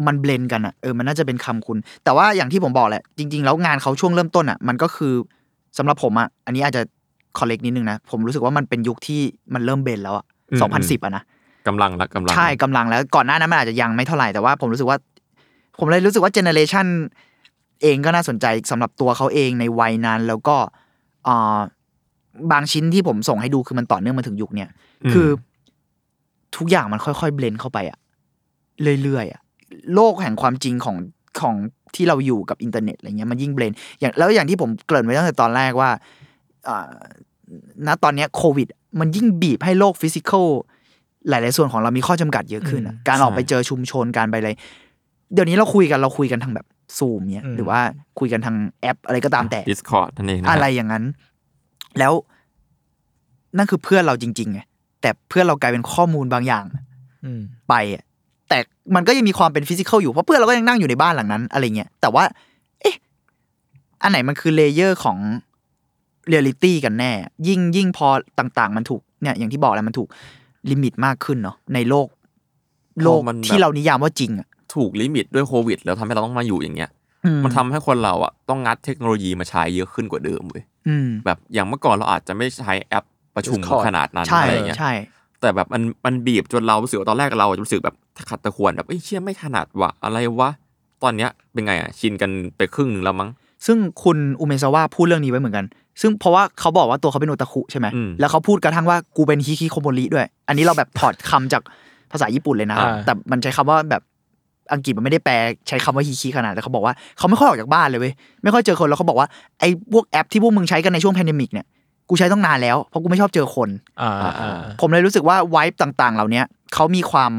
[0.08, 5.14] มันเบลนกันอะเออมันน่าจะเป็นคำคุณ แต่ว่าอย่างที่ผมบอกแหละจริง ๆ แล้วงานเขาช่วงเริ่มต้นอะมันก็คือ
[5.78, 6.82] สำหรับผมอะอันนี้อาจจะ
[7.38, 9.22] คอลเลกนิดนึงนะ ผมรู้สึกว่ามันเป็นยุคที่
[9.54, 11.24] มันเริ่มเบลนแล้วอะอืมสองพันสิบอะนะ
[11.68, 14.98] กำลังละกำลังใช่กำลังแล้วก่อนหน้านั้นมันอาจจะยังไม่เท่าไหร่แต่ว่าผมรู้สึกว่า
[15.80, 16.86] ผมเลยรู้สึกว่าเจเนเรชัน
[17.82, 20.56] เองก็น่าสนใจสำหรับตัวเขาเองในวัยนั้น แล้วก็
[21.28, 21.60] อ่า
[22.52, 25.28] บางชิ้นที่ผมส่งให้ดูคือมันต่อเนื่องมาถึงยุคเนี้ยคือ
[26.58, 27.98] ทุกอย่างมันค่อยๆ blend เข้าไปอะ
[29.04, 29.42] เรื่อยๆอะ
[29.96, 30.98] โลกแห่งความจริงของ
[31.40, 31.56] ของ
[31.96, 35.90] ที่เราอยู่กับอินเทอร์เน็ตอะไรเงี้ยมันยิ่ง blend อย่างแล้วอย่างที่ผมเกริ่นไว้ตั้งแต่ตอนแรกว่า
[36.68, 36.92] อ่า
[37.88, 38.68] ณตอนเนี้ยโควิด
[39.00, 40.48] มันยิ่งบีบให้โลก physical
[41.30, 44.52] หลาย ๆ ส่วนของเรามีข้อจำกัดเยอะขึ้นอะอืมการออกไปใช่เจอชุมชนการไปอะไร
[45.34, 46.66] เดี๋ยวนี้เราคุยกันเราคุยกันทางแบบ
[46.98, 47.80] ซูมเนี่ยอืมหรือว่า
[48.20, 51.04] คุยกันทางแอป อะไรก็ตามแต่ Discord นั่นเองนะอะไรอย่างนั้น
[52.00, 52.14] แล้ว
[53.58, 54.60] นั่นคือเพื่อนเราจริงๆไง
[55.02, 56.66] แต่เพื่อนเรากลายเป็นข้อมูลบางอย่าง
[57.26, 58.04] อืมไปอะ
[58.52, 58.62] แต่
[58.96, 62.24] มันก็ยังมีความเป็น physical อยู่เพราะเพื่อนเราก็ยังนั่งอยู่ในบ้านหลังนั้นอะไรเงี้ยแต่ว่า
[62.82, 62.96] เอ๊ะ
[64.02, 65.18] อันไหนมันคือ layer ของ
[66.28, 67.12] เรียลิตี้กันแน่
[67.48, 68.08] ยิ่งยิ่งพอ
[68.40, 70.10] ต่างๆ มันถูกเนี่ยอย่างที่บอกแล้วมันถูก
[70.70, 72.08] limit มากขึ้นเนาะในโลก
[73.04, 76.90] โลกพอมันแบบที่เรานิยามว่าจริงอะถูก limit ด้วยโควิด แล้วทำให้เราต้องมาอยู่อย่างเงี้ย
[77.26, 83.06] อืมันทำให้คนเราอะต้องงัดเทคโนโลยีมาใช้เยอะขึ้นกว่าเดิมเว้ยอืมแบบอย่างเมื่อก่อนเราอาจจะไม่ใช้แอป
[83.36, 84.94] ประชุม Discord ขนาดนั้นใช่อะไรอย่างเงี้ยใช่
[85.42, 87.96] แต่แบบมันมันบีบจนเรารู้สึกว่าตอนแรกเราจะรู้สึกแบบ
[88.30, 90.50] ขัดตะขวงแบบเอ้ยเชี่ยไม่ถนัดวะอะไรวะ
[91.04, 93.30] ตอนเนี้ยเป็นไงอะชินกันไปครึ่งหนึ่งแล้วมั้ง
[93.66, 95.66] ซึ่งคุณอุเมซาวะพูดเรื่องนี้ไว้เหมือนกัน
[96.02, 101.62] ซึ่งเพราะว่าเขาบอกว่าตัวเขาเป็นโอตาคุใช่ไหมอืม แล้วเขาพูดกระทั่งว่ากูเป็นฮิคิโคโมริด้วย อันนี้เราแบบถอดคำจาก
[102.12, 104.02] ภาษาญี่ปุ่นเลยนะอ่า แต่มันใช้คำว่าแบบ
[104.74, 105.34] อังกฤษมันไม่ได้แปล
[105.68, 108.14] ใช้คำว่าฮิคิขนาดแต่เขาบอกว่าเขาไม่ค่อยออกจากบ้านเลยเว้ย
[108.44, 109.28] ไม่ค่อยเจอคนแล้วเขาบอกว่า
[109.60, 111.66] ไอ้พวกแอปที่พวกมึงใช้กันในช่วง pandemic เนี่ย
[112.10, 113.70] กูใช้ตั้งนานแล้วเพราะกูไม่ชอบเจอคน
[114.02, 114.12] อ่า
[114.42, 116.42] อ่า ผมเลยรู้สึกว่า vibe ต่างๆ เหล่านี้
[116.74, 117.32] เขามีความ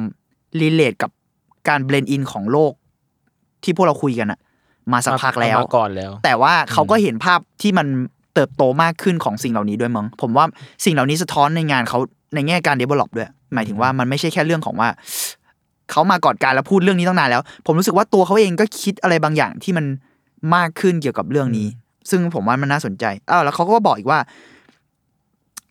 [0.60, 1.10] relate กับ
[1.68, 2.72] การ blend in ของโลก
[3.62, 4.40] ที่พวกเราคุยกันอะ
[4.92, 7.86] มาสักพักแล้วมาก่อนแล้ว แต่ว่าเขาก็เห็นภาพที่มัน
[8.34, 10.44] เติบโตมากขึ้นของสิ่งเหล่านี้ด้วยมั้งผมว่า
[10.84, 11.98] สิ่งเหล่านี้สะท้อนในงานเขา
[12.34, 14.88] ในแง่การ develop ด้วย หมายถึงว่ามันไม่ใช่แค่เรื่องของว่า
[15.90, 19.86] เขามาก่อนการแล้วพูดเรื่องนี้ตั้งนานแล้ว ผมรู้สึกว่าตัวเขาเองก็คิดอะไรบางอย่างที่มัน
[20.54, 21.66] มากขึ้นเกี่ยวกับเรื่องนี้
[22.10, 24.18] ซึ่งผมว่ามันน่าสนใจอ้าวแล้วเขาก็บอกอีกว่า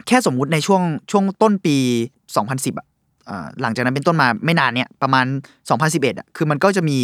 [0.08, 1.76] แค่สมมุติในช่วงช่วงต้นปี
[2.28, 2.91] 2010อะอ่า
[3.62, 5.26] หลังจากนั้นเป็นต้นมาไม่นานเนี่ยประมาณ
[5.74, 6.98] 2011อะคือมันก็จะมี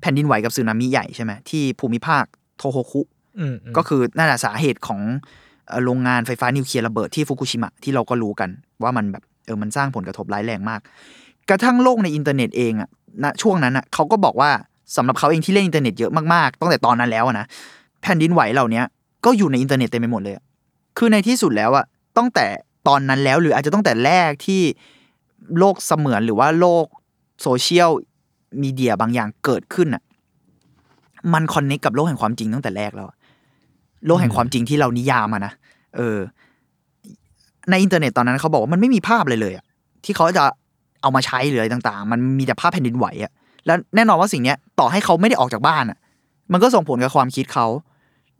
[0.00, 2.24] แผ่นดินไหวกับสึนามิใหญ่ใช่ไหมที่ภูมิภาค
[2.58, 3.00] โทโฮคุ
[3.38, 5.00] อืมมก็คือนั่นแหละสาเหตุของ
[5.68, 8.50] เอ่อโรงงานไฟฟ้านิวเคลียร์ระเบิดที่ฟุกุชิมะที่เราก็รู้กัน
[8.82, 10.80] ว่ามันแบบเออมันสร้างผลกระทบร้ายแรงมาก
[11.48, 12.88] กระทั่งโลกในอินเทอร์เน็ตเองอะ
[13.22, 14.50] ณช่วงนั้นอะเขาก็บอกว่า
[14.96, 17.46] สำหรับเขาเองที่เล่นอินเทอร์เน็ตเยอะมากๆตั้งแต่ตอนนั้นแล้วอะนะ
[18.02, 18.82] แผ่นดินไหวเหล่านี้
[19.24, 20.44] ก็อยู่ในอินเทอร์เน็ตเต็มไปหมดเลยอะ
[20.98, 21.84] คือในที่สุดแล้วอะ
[22.18, 22.46] ตั้งแต่
[22.88, 24.62] ตอนนั้นแล้วหรืออาจจะตั้งแต่แรกที่
[25.58, 26.86] โลกเสมือนหรือว่าโลก
[27.42, 27.90] โซเชียล
[28.62, 30.02] มีเดียบางอย่างเกิดขึ้นอะ
[31.32, 33.08] มัน connect กับโลกแห่งความจริงตั้งแต่แรกแล้ว
[34.06, 35.52] โลกแห่งความจริงที่เรานิยามอะนะ
[35.96, 36.18] เออ
[37.70, 39.64] ในอินเทอร์เน็ตตอนนั้นเขาบอกว่ามันไม่มีภาพเลยเลยอะ
[40.04, 40.44] ที่เขาจะ
[41.02, 43.32] เอามาใช้หรืออะไรต่าง ๆ มันมีแต่ภาพแผ่นดินไหวอะ
[43.66, 45.98] แล้วแน่นอนว่าสิ่งเนี้ยต่อให้เขาไม่ได้ออกจากบ้านอะ
[46.52, 47.66] มันก็ส่งผลกับความคิดเขา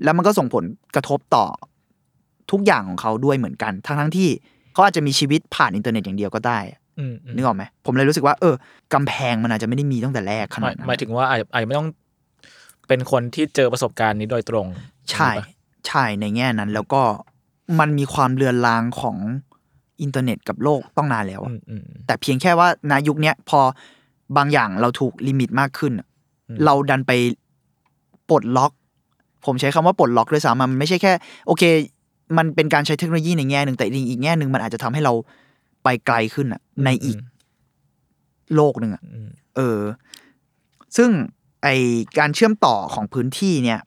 [0.04, 1.46] แล้วมันก็ส่งผลกระทบต่อ
[2.50, 4.28] ทุกอย่างของเขาด้วยเหมือนกัน ทั้งทั้งๆที่
[4.72, 6.58] เขาอาจจะมีชีวิตผ่านอินเทอร์เน็ตอย่างเดียวก็ได้
[7.34, 8.54] นึกออกไหมผมเลยรู้สึกว่า เออ
[8.94, 11.88] กำแพงมันอาจจะไม่ได้มีตั้งแต่แรกขหนาดมายนั้นหมายถึงว่าอาจอาจจะไม่ต้อง
[12.88, 14.66] เป็นคนที่เจอประสบการณ์นี้โดยตรง
[15.10, 15.30] ใช่
[15.86, 17.02] ใช่ในแง่นั้น แล้วก็
[17.80, 19.16] มันมีความเลือนลางของ
[20.02, 23.60] อินเทอร์เน็ตกับโลกตั้งนานแล้วอะอืมอืมอืมแต่เพียงแค่ว่าณยุคเนี้ยพอ
[24.36, 26.06] บางอย่างเราถูก limit มากขึ้นอะ
[26.48, 27.12] อืมเราดันไป
[28.30, 28.72] ปลดล็อก
[29.46, 31.12] ผมใช้คำว่าปลดล็อกด้วยซ้ำมันไม่ใช่แค่
[31.46, 31.62] โอเค
[32.38, 35.12] มันเป็นการใช้เทคโนโลยีในแง่หนึ่งแต่อีกแง่หนึ่งมันอาจจะทำให้เรา
[35.82, 37.18] ไปไกลขึ้นอะในอีก
[38.54, 39.80] โลกหนึ่งอะอืมเออ
[40.96, 41.10] ซึ่ง
[41.62, 41.68] ไอ
[42.18, 43.80] การเชื่อมต่อของพื้นที่เนี่ย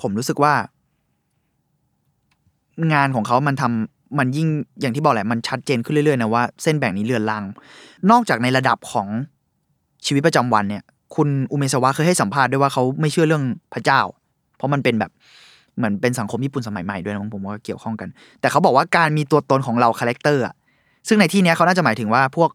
[0.00, 0.54] ผมรู้สึกว่า
[2.92, 4.48] งานของเขามันทำมันยิ่ง
[4.80, 7.44] อย่างที่บอกแหละมันชัดเจนขึ้นเรื่อยๆนะว่าเส้นแบ่งนี้เลือนลาง
[8.10, 9.08] นอกจากในระดับของ
[10.06, 10.82] ชีวิตประจำวันเนี่ย
[11.14, 14.00] คุณอุเมซาวะเคยให้สัมภาษณ์ด้วยว่าเขาไม่เชื่อเรื่องพระเจ้า
[14.56, 15.10] เพราะมันเป็นแบบ
[15.76, 18.08] เหมือนเป็นสังคมญี่ปุ่นสมัยใหม่ด้วยนะผมว่าเกี่ยวข้องกัน
[18.40, 20.54] แต่เขาบอกว่าการมีตัวตนของเราคาแรคเตอร์อะ
[21.08, 22.50] ซึ่งในที่เนี้ยเขาน่าจะหมายถึงว่าพวก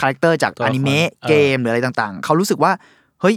[0.00, 2.72] คาแรคเตอร์จากตัวละครอนิเมะเออเกมหรืออะไรต่างๆ เขารู้สึกว่า
[3.20, 3.34] เฮ้ย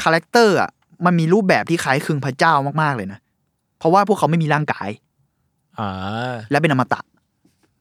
[0.00, 0.70] คาแรคเตอร์อะ
[1.06, 2.52] มันมีรูปแบบที่คล้ายคลึงพระเจ้า
[2.82, 3.18] มากๆเลยนะ
[3.78, 4.88] เพราะว่าพวกเขาไม่มีร่างกาย
[5.78, 7.00] อ่าและเป็นอมตะ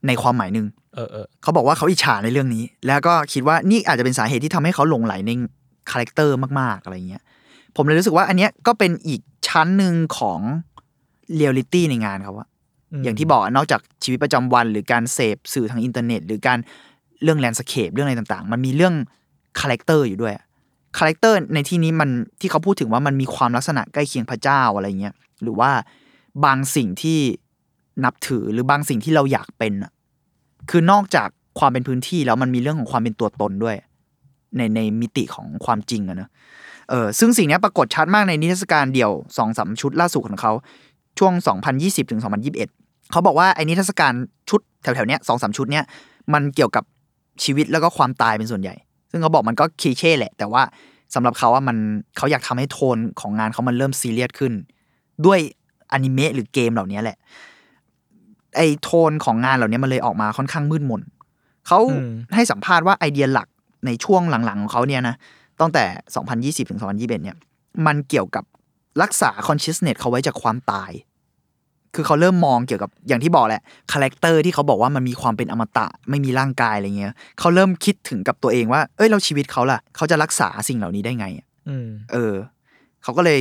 [0.08, 5.32] ในความหมายหนึ่งเออเออเขาบอกว่าเขาอิจฉาในเรื่องนี้ แล้วก็คิดว่านี่อาจจะเป็นสาเหตุที่ทำให้เขาหลงไหลใน
[5.92, 7.24] character มากๆอะไรเงี้ย
[7.78, 10.40] ผมเลยรู้สึกว่า อันเนี้ยก็เป็นอีกชั้นหนึ่งของ
[11.36, 16.58] เรียลลิตี้ในงานเขาอะอย่างที่บอกอะนอกจากชีวิตประจำวัน หรือการเสพสื่อทางอินเทอร์เน็ต หรือการ
[17.24, 18.94] เรื่อง landscape เรื่องอะไรต่างๆ มันมีเรื่อง
[19.60, 20.34] character อยู่ด้วย
[20.98, 22.10] character ในที่นี้มัน
[22.40, 25.72] ที่เขาพูดถึงว่ามันมีความลักษณะใกล้เคียงพระเจ้าอะไรเงี้ยหรือว่า
[26.46, 27.20] บางสิ่งที่
[28.04, 29.92] นับถือหรือบางสิ่งที่เราอยากเป็นอะ
[30.70, 31.28] คือนอกจาก
[31.60, 33.76] ความเป็นพื้นที่แล้วมันมีเรื่องของความเป็นตัวตนด้วย
[34.58, 36.30] ในในมิติของความจริงอะเนอะ
[36.90, 40.52] เออซึ่งสิ่งเนี้ยปรากฏชัดมากในนิทรรศการเดี่ยวสองสามชุดล่าสุดของเขา
[41.20, 41.34] ช่วง
[41.72, 44.14] 2020ถึง2021 เขาบอกว่าไอ้นิทรรศการ
[44.50, 45.84] ชุดแถวๆเนี้ยสองสามชุดเนี้ย
[46.34, 46.84] มันเกี่ยวกับ
[47.44, 48.76] ชีวิตแล้วก็ความตายเป็นส่วนใหญ่
[49.12, 50.64] ซึ่งเขาบอกมันก็คลีเช่แหละ แต่ว่า
[51.14, 51.78] สำหรับเขาว่ามัน
[52.18, 54.54] เขาอยากทำให้โทนของงานเขามันเริ่มซีเรียสขึ้น
[55.26, 55.40] ด้วย
[55.92, 57.18] อนิเมะหรือเกมเหล่านี้แหละ
[58.56, 61.02] ไอโทนของงานเหล่านี้มันเลยออกมาค่อนข้างมืดมน
[61.68, 63.48] เขาอืมให้สัมภาษณ์ว่าไอเดียหลัก
[63.86, 65.16] ในช่วงหลังๆของเขาเนี่ยนะ
[65.60, 67.38] ตั้งแต่ 2020 ถึง 2021 เนี่ย
[67.86, 68.44] มันเกี่ยวกับ
[69.02, 70.92] รักษา consciousness เขาไว้จากความตาย
[71.96, 73.62] คือเขาเริ่มมองเกี่ยวกับอย่างที่บอกแหละ
[73.92, 82.34] character ที่เขาบอกว่ามันมีความเป็นอมตะ ไม่มีร่างกายอะไรเงี้ย เขาเริ่มคิดถึงกับตัวเองว่า เอ้ย เราชีวิตเขาล่ะ เขาจะรักษาสิ่งเหล่านี้ได้ไงอะอืมเออ
[83.04, 83.40] เขาก็เลย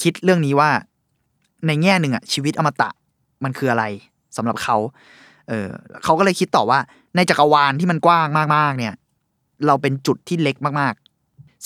[0.00, 0.70] คิดเรื่องนี้ว่า
[1.66, 2.90] ในแง่หนึ่งอะชีวิตอมตะ
[3.44, 3.84] มันคืออะไร
[4.36, 4.76] สำหรับเขา
[5.48, 5.68] เออ
[6.04, 6.78] เขาก็เลยคิดต่อว่า
[7.16, 8.94] ในจักรวาลที่มันกว้างมาก ๆ เนี่ย
[9.66, 11.05] เราเป็นจุดที่เล็กมากๆ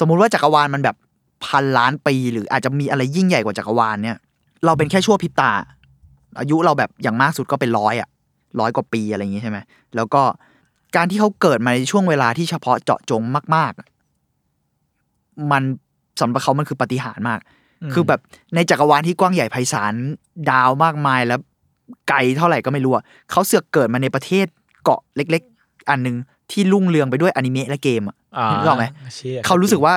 [0.01, 0.97] สมมุติว่าจักรวาลมันแบบ
[1.45, 4.17] พันล้านปี หรืออาจจะมีอะไรยิ่งใหญ่กว่าจักรวาลเนี่ย
[4.65, 5.53] เราเป็นแค่ชั่วพริบตา
[6.39, 8.09] อายุเราแบบอย่างมากสุดก็เป็นร้อยอะ
[8.61, 9.59] ร้อยกว่าปีอะไรอย่างงี้ใช่ไหม
[9.97, 10.23] แล้วก็
[10.97, 13.23] การที่เขาเกิดมาในช่วงเวลาที่เฉพาะเจาะจง
[13.55, 13.73] มาก
[14.61, 15.63] ๆ มัน
[16.21, 17.41] สำหรับเขามันคือปาฏิหารย์มาก
[17.83, 18.21] อืมคือแบบ
[18.55, 19.95] ในจักรวาลที่กว้างใหญ่ไพศาล
[20.51, 21.41] ดาวมากมายแล้ว
[22.09, 24.47] ไกลเท่าไหร่ก็ไม่รู้อะเขาเสือกเกิดมาในประเทศ
[24.85, 26.17] เกาะเล็ก ๆ อันหนึ่ง
[26.53, 28.87] ที่รุ่งเรืองไปด้วยอนิเมะและเกมอะอ่านึกออกไหม
[29.19, 29.95] เชี่ยเขารู้สึกว่า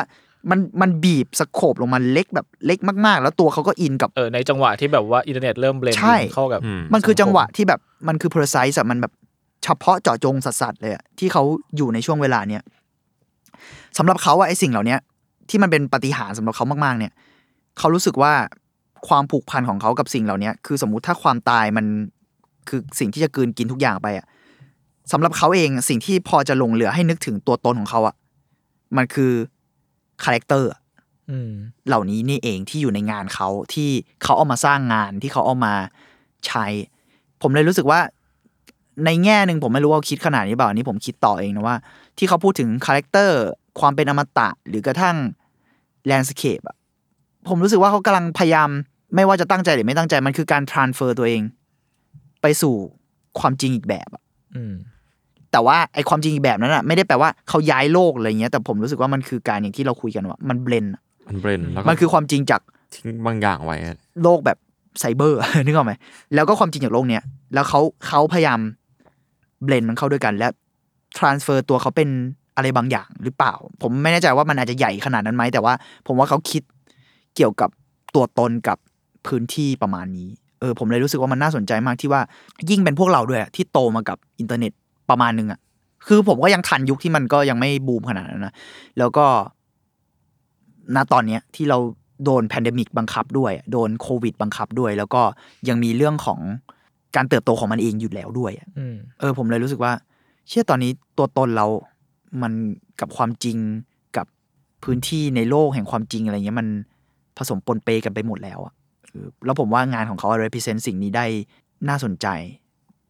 [0.50, 9.14] มันมันบีบ scope ลงมาเล็กแบบเล็กมากๆ แล้วตัวเขาก็อินกับเออในจังหวะที่แบบว่าอินเทอร์เน็ตเริ่ม blend ใช่เข้ากับอืมมันคือจังหวะที่แบบมันคือ precise อะมันแบบ
[9.64, 11.44] เฉพาะเจาะจงสัสๆเลยอะที่เขา
[11.78, 12.64] อยู่ในช่วงเวลาเนี้ย
[13.98, 15.00] สำหรับเขาอะไอสิ่งเหล่าเนี้ย
[15.50, 17.14] ที่มันเป็นปาฏิหารย์สำหรับเขามากๆ เนี่ย
[17.80, 18.34] เขารู้สึกว่า
[19.08, 21.86] ความผูกพันของเขากับสิ่งเหล่าเนี้ยคือสมมุติถ้าความตายมัน
[22.70, 24.26] คือสิ่งที่จะกลืนกินทุกอย่างไปอะ
[25.12, 28.16] สำหรับเขาเองสิ่งที่พอจะหลงเหลือให้นึกถึงตัวตนของเขาอะ
[28.98, 29.32] มันคือ
[30.24, 30.70] character
[31.30, 31.52] อืม
[31.88, 33.90] เหล่านี้นี่เองที่อยู่ในงานเขาที่
[34.24, 35.74] เขาเอามาสร้างงานที่เขาเอามา
[36.48, 36.66] ใช้
[37.42, 38.00] ผมเลยรู้สึกว่า
[39.06, 41.76] ในแง่หนึ่งผมไม่รู้ว่าเขาคิดขนาดนี้เปล่าอันนี้ผมคิดต่อเองนะว่า
[42.18, 43.40] ที่เขาพูดถึง character
[43.80, 45.16] ความเป็นอมตะหรือกระทั่ง
[46.06, 46.78] landscape อะ
[47.48, 48.70] ผมรู้สึกว่าเขากำลังพยายาม
[49.16, 51.42] ไม่ว่าจะตั้งใจหรือไม่ตั้งใจมันคือการ transfer ตัวเอง
[52.42, 52.76] ไปสู่
[53.40, 54.24] ความจริงอีกแบบอะ
[54.56, 54.74] อืม
[55.54, 60.86] แต่ว่าไอความจริงอีกแบบนั้นอะไม่ได้แปลว่าเขาย้ายโลกอะไรเงี้ยแต่ผมรู้สึกว่ามันคือการอย่างที่เราคุยกันว่ามัน blend
[61.28, 62.62] มัน blend แล้วก็มันคือความจริงจาก
[62.94, 64.58] ทิ้งบางอย่างไว้อะโลกแบบ
[65.00, 65.94] ไซเบอร์นึกออกไหม
[66.34, 68.60] แล้วก็ความจริงจากโลกเนี้ยแล้วเขาเขาพยายาม
[69.64, 70.48] blend มันเข้าด้วยกันและ
[71.18, 72.10] transfer ตัวเขาเป็น
[72.56, 75.74] อะไรบางอย่างหรือเปล่า ผมไม่แน่ใจว่ามันอาจจะใหญ่ขนาดนั้นไหมแต่ว่า
[76.08, 76.64] ผมว่าเขาคิด
[77.36, 77.70] เกี่ยวกับ
[78.16, 78.78] ตัวตนกับ
[79.28, 82.22] พื้นที่ประมาณนี้เออผมเลยรู้สึกว่ามันน่าสนใจมากที่ว่า
[82.70, 84.72] ยิ่งเป็นพวกเราด้วยอะที่โตมากับอินเทอร์เน็ต
[85.10, 85.60] ประมาณนึงอะ
[86.08, 88.54] คือผมก็ยังทันยุคที่มันก็ยังไม่บูมขนาดนั้นนะ
[88.98, 89.26] แล้วก็
[90.96, 91.78] ณตอนเนี้ยที่เรา
[92.26, 95.22] โดน pandemic บังคับด้วย โดนโควิดบังคับด้วย แล้วก็
[95.70, 96.40] ยังมีเรื่องของ
[97.16, 99.92] การเติบโตของมันเองอยู่แล้วด้วยอะอืมเออ ผมเลยรู้สึกว่า
[100.50, 101.68] เชี่ยตอนนี้ตัวตนเรา
[102.42, 102.54] มัน
[103.00, 103.58] กับความจริง
[104.18, 104.26] กับ
[104.84, 106.68] พื้นที่ในโลกแห่งความจริงอะไรเงี้ยมัน
[107.38, 108.74] ผสมปนเปกันไปหมดแล้วอะ
[109.10, 111.26] เออแล้วผมว่างานของเขา represent สิ่งนี้ได้
[111.90, 112.28] น่าสนใจ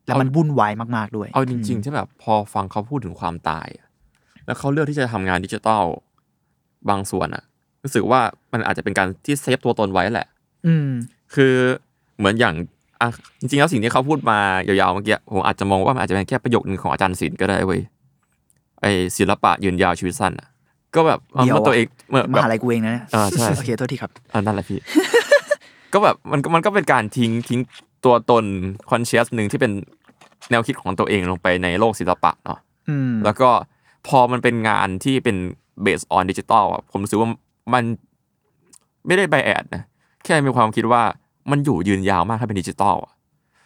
[0.05, 3.87] แล้วมันวุ่นวายมากๆด้วย เอาจริงๆที่แบบพอฟังเขาพูดถึงความตายอะ
[4.45, 5.83] แล้วเขาเลือกที่จะทำงานดิจิทัล
[6.89, 7.43] บางส่วนอะ
[7.83, 8.21] รู้สึกว่า
[8.53, 10.27] มันอาจจะเป็นการที่เซฟตัวตนไว้แหละ
[10.67, 10.87] อืม
[11.35, 11.53] คือ
[12.17, 12.55] เหมือนอย่าง
[13.01, 17.81] อะจริงๆแล้วสิ่งที่เขาพูดมายาวๆเมื่อกี้ผมอาจจะมองว่ามันอาจจะเป็นแค่ประโยคนึงของอาจารย์ศิลป์ก็ได้เว้ย
[18.81, 18.85] ไอ
[19.17, 20.47] ศิลปะยืนยาวชีวิตสั้นอะ
[20.95, 24.79] ก็แบบเอาเดี๋ยวเมื่อตัวเองเมื่อมแบบหาลัยกูเองนะเนี่ยอ่าใช่โอเคโทษทีครับอันนั่นแหละพี่
[25.93, 27.59] ก็แบบมันก็มันก็เป็นการทิ้งทิ้ง
[28.05, 28.45] ตัวตน
[28.89, 29.71] conscious หนึ่งที่เป็น
[30.51, 33.49] แนวคิดของตัวเองลงไปในโลกศิลปะเนาะอืมแล้วก็
[34.07, 35.37] พอมันเป็นงานที่เป็น
[35.81, 37.29] base on digital อะผมรู้สึกว่า
[37.73, 37.83] มัน
[39.07, 39.83] ไม่ได้ไบแอดนะ
[40.23, 41.03] แค่มีความคิดว่า
[41.51, 43.13] มันอยู่ยืนยาวมากถ้าเป็นดิจิตอลอะ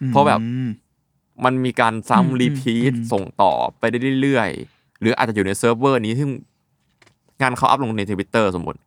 [0.07, 0.69] เพราะแบบอืม
[1.45, 6.29] มันมีการอืมซ้ำ repeat อืมส่งต่อไปได้เรื่อยๆ หรืออาจจะอยู่ในเซิร์ฟเวอร์นี้ซึ่ง
[7.41, 8.79] งานเขาอัพลงในทวิตเตอร์สมมติ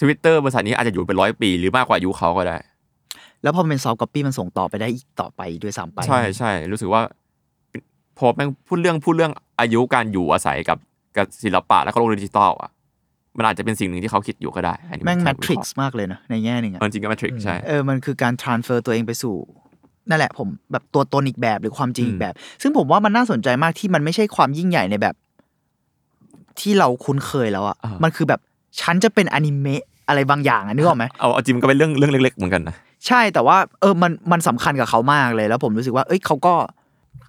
[0.00, 2.56] ทวิตเตอร์บริษัทนี้อาจจะอยู่เป็นร้อยปี หรือมากกว่าอายุเขาก็ได้
[3.42, 7.02] แล้วพอมันเป็น soft copy มันส่งต่อไปได้อีกต่อไปด้วยซ้ำไป ใช่ใช่รู้สึกว่า
[8.18, 10.78] พอแม่งพูดเรื่องพูดเรื่องอายุการอยู่อาศัยกับ
[11.16, 12.70] กับศิลปะและก็โลกดิจิตอลอะ
[13.36, 19.34] มันอาจจะเป็นสิ่งหนึ่งที่เขาคิดอยู่ก็ได้อันนี้แม่ง Matrix มากเลยนะในแง่หนึ่งอะเออจริงก็ Matrix ใช่เออมันคือการ transfer ตัวเองไปสู่
[20.08, 25.14] นั่นแหละผมแบบตัวตนอีกแบบหรือความจริงอีกแบบ ซึ่งผมว่ามันน่าสนใจมากที่มันไม่ใช่ความยิ่งใหญ่ในแบบ
[26.60, 28.40] ที่เราคุ้นเคยแล้วอะอ่ามัมันคือแบบ
[28.80, 36.54] ฉันจะเป็นอนิเมะอะไรบางอย่างอะนึกออกไหมเอาเอาจริงมันก็เป็นเรื่องเรื่องเล็ก ๆ เหมือนกันนะ ใช่แต่ว่าเออมันมันสำคัญกับเขามากเลย แล้วผมรู้สึกว่า เอ้ยเขาก็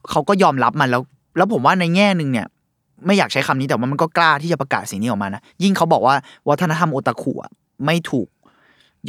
[0.10, 1.02] เขาก็ยอมรับมันแล้ว
[1.38, 2.48] แล้วผมว่าในแง่หนึ่งเนี่ย
[3.06, 6.16] ไม่อยากใช้คำนี้แต่ว่ามันก็กล้าที่จะประกาศสิ่งนี้ออกมานะยิ่งเขาบอกว่า
[6.50, 7.52] วัฒนธรรมโอตาคุอะ
[7.86, 8.28] ไม่ถูก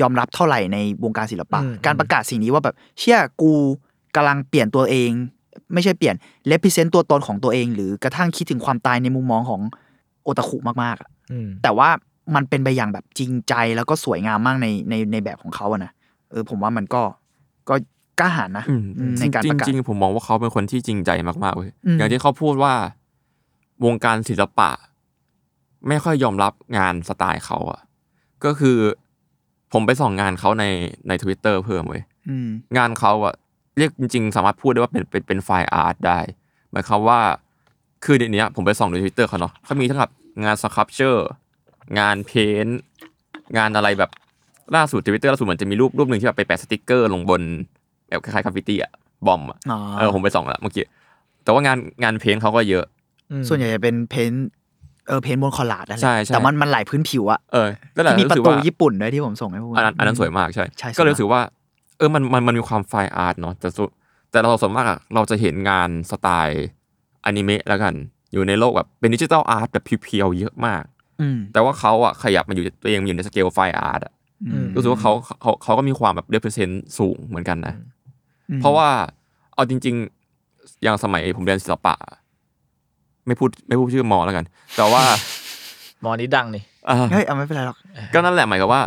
[0.00, 3.52] ยอมรับเท่าไหร่ในวงการศิลปะอืมการประกาศสิ่งนี้ว่าแบบเชื่อกู
[4.16, 5.10] กำลังเปลี่ยนตัวเอง
[5.72, 6.14] ไม่ใช่เปลี่ยน
[6.46, 9.60] เลพิเซนต์ตัวตนของตัวเอง หรือกระทั่งคิดถึงความตายในมุมมองของ
[10.22, 11.88] โอตาคุมากๆอะอืมแต่ว่า
[12.34, 15.92] มันเป็นไปอย่างแบบจริงใจแล้วก็สวยงามมากในในในแบบของเขาอะนะ
[16.34, 17.02] เออผมว่ามันก็
[17.68, 17.74] ก็
[18.20, 21.10] กล้าหาญนะอืมอืมในการจประกาศริงๆผมมองว่าเขาเป็นคนที่จริงใจ
[21.44, 22.74] มากๆเว้ยอืมอย่างที่เขาพูดว่า
[23.84, 24.70] วงการศิลปะ
[25.88, 27.80] ไม่ค่อยยอมรับงานสไตล์เขาอะ
[28.44, 28.78] ก็คือ
[29.72, 30.64] ผมไปส่องงานเขาใน
[31.08, 33.34] ในทวิตเตอร์เพิ่มเว้ยอืมงานเขาอะ
[33.78, 36.20] เรียกจริง ๆ สามารถพูดได้ว่าเป็นเป็นเป็น fine art ได้
[36.72, 37.20] หมายความว่า
[38.04, 40.12] คือเดี๋ยวนี้ผมไปส่องในทวิตเตอร์เขาเนาะเขามีทั้งแบบ
[40.44, 41.28] งาน sculpture
[41.98, 42.78] งาน paint
[43.56, 44.10] งานอะไรแบบ
[44.76, 47.42] ล่าสุดทวิตเตอร์ล่าสุดเหมือนจะมีรูปรูปหนึ่งที่แบบไปแปะสติกเกอร์ลงบน
[48.08, 48.92] แบบคล้ายๆคาฟิตี้อะ
[49.26, 50.84] bomb อะอ๋อเออผมไปส่องแล้วเมื่อกี้
[51.44, 52.84] แต่ว่างานงาน paint เขาก็เยอะ
[53.30, 54.46] อืมส่วนใหญ่จะเป็น paint
[55.08, 61.40] เออ paint บน collage นั่นแหละใช่ใช่แต่มันมันหลายพื้นผิวอะเออก็เลยที่มีประรู้สึกตูว่าญี่ปุ่นด้วยที่ผมส่งให้พวกอันนั้นอันนั้นสวยมมากใช่ใช่ก็เลยสวยมากรู้สึกว่า
[61.98, 63.90] เออมันมันมันมีความ fine art เนาะแต่สุด
[64.30, 66.64] แต่เราส่วนมากอะเราจะเห็นงานสไตล์
[67.24, 67.94] อนิเมะแล้วกัน
[68.32, 70.82] อยู่ในโลกแบบเป็น digital art แบบ pure ๆเยอะมาก
[71.20, 74.13] อืมแต่ว่าเขาอะขยับมาอยู่ตัวเองมาอยู่ใน scale fine art อะอืม
[74.74, 77.74] รู้สึกว่าเขาเขาเขาก็มีความแบบ represent สูงเหมือนกันนะ
[78.50, 78.88] อืมเพราะว่า
[79.54, 79.94] เอาจริง
[80.38, 81.94] ๆ อย่างสมัยผมเรียนศิลปะ
[83.26, 84.44] ไม่พูดไม่พูดชื่อมอแล้วกัน
[84.76, 85.02] แต่ว่า
[86.02, 87.76] หมอนี้ดังนี่อ่าเฮ้ยเอาไม่เป็นไรหรอก
[88.14, 88.82] ก็นั่นแหละหมายความว่า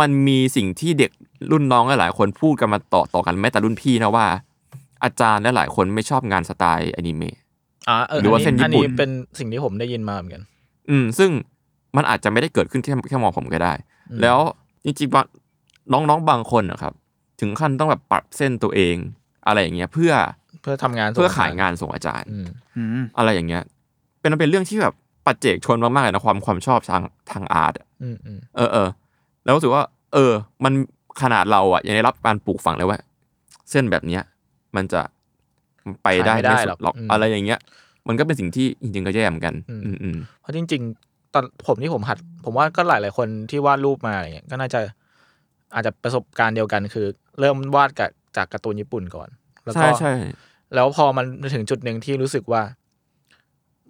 [0.00, 1.10] มันมีสิ่งที่เด็ก
[1.50, 4.26] รุ่นน้องหลายๆคนพูดกันมาต่อต่อกันแม้แต่รุ่นพี่นะว่า
[5.04, 7.36] อาจารย์และหลายคนไม่ชอบงานสไตล์อนิเมะ
[7.88, 10.42] อ่าเออหรือว่าเส้นญี่ปุ่นอันนี้เป็นสิ่งที่ผมได้ยินมาเหมือนกัน
[10.90, 11.30] อืม ซึ่ง
[11.96, 13.72] มันอาจจะไม่ได้เกิดขึ้นแค่แค่มอผมก็ได้
[14.22, 14.38] แล้ว
[14.84, 15.24] จริงๆว่า
[15.92, 16.92] น้องๆบางคนนะครับ
[17.40, 18.96] ถึงขั้นต้องแบบปรับเส้นตัวเอง
[19.46, 20.12] อะไรอย่างเงี้ยเพื่อ
[20.62, 23.62] เพื่อทำงานส่งเพื่อขายงานส่งอาจารย์อืมอืมอะไรอย่างเงี้ย
[24.20, 24.94] เป็นมันเป็นเรื่องที่แบบ
[25.26, 28.88] ปัจเจกชนมากๆเลยนะความความชอบทางทางอาร์ตอะอืมอืมเออเออ
[29.44, 30.32] แล้วรู้สึกว่า เออ
[30.64, 30.72] มัน
[31.22, 32.98] ขนาดเราอะยังได้รับการปลูกฝังเลยว่า
[33.70, 34.22] เส้นแบบเนี้ย
[34.76, 35.00] มันจะ
[36.02, 37.58] ไปได้ขายไม่ได้ไม่สุหรอกหรอกอืมอะไรอย่างเงี้ย
[38.08, 44.80] มันก็เป็นสิ่งที่จริงๆก็แย่เหมือนกัน อืมอืมอืมเพราะจริง ๆ ตอนผมที่ผมหัด ผมว่าก็หลายๆคนที่วาดรูปมาอะไรเงี้ยก็น่าจะ
[45.74, 47.06] อาจจะประสบการณ์เดียวกันคือ
[47.40, 49.28] เริ่มวาดกับจากการ์ตูนญี่ปุ่นก่อน
[49.64, 50.14] แล้วก็ใช่ใช่
[50.74, 52.62] แล้วพอมันถึงจุดหนึ่งที่รู้สึกว่า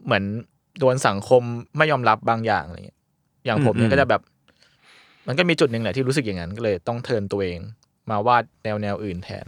[0.04, 0.24] เหมือน
[0.78, 1.42] โดนสังคม
[1.76, 2.98] ไม่ยอมรับบางอย่างอะไรเงี้ย
[3.44, 4.22] อย่างผมเนี่ยก็จะแบบ
[5.26, 7.58] มันก็มีจุดหนึ่งแหละที่รู้สึกอย่างนั้นก็เลยต้องเทิร์นตัวเอง
[8.10, 9.46] มาวาดแนวแนวอื่นแทน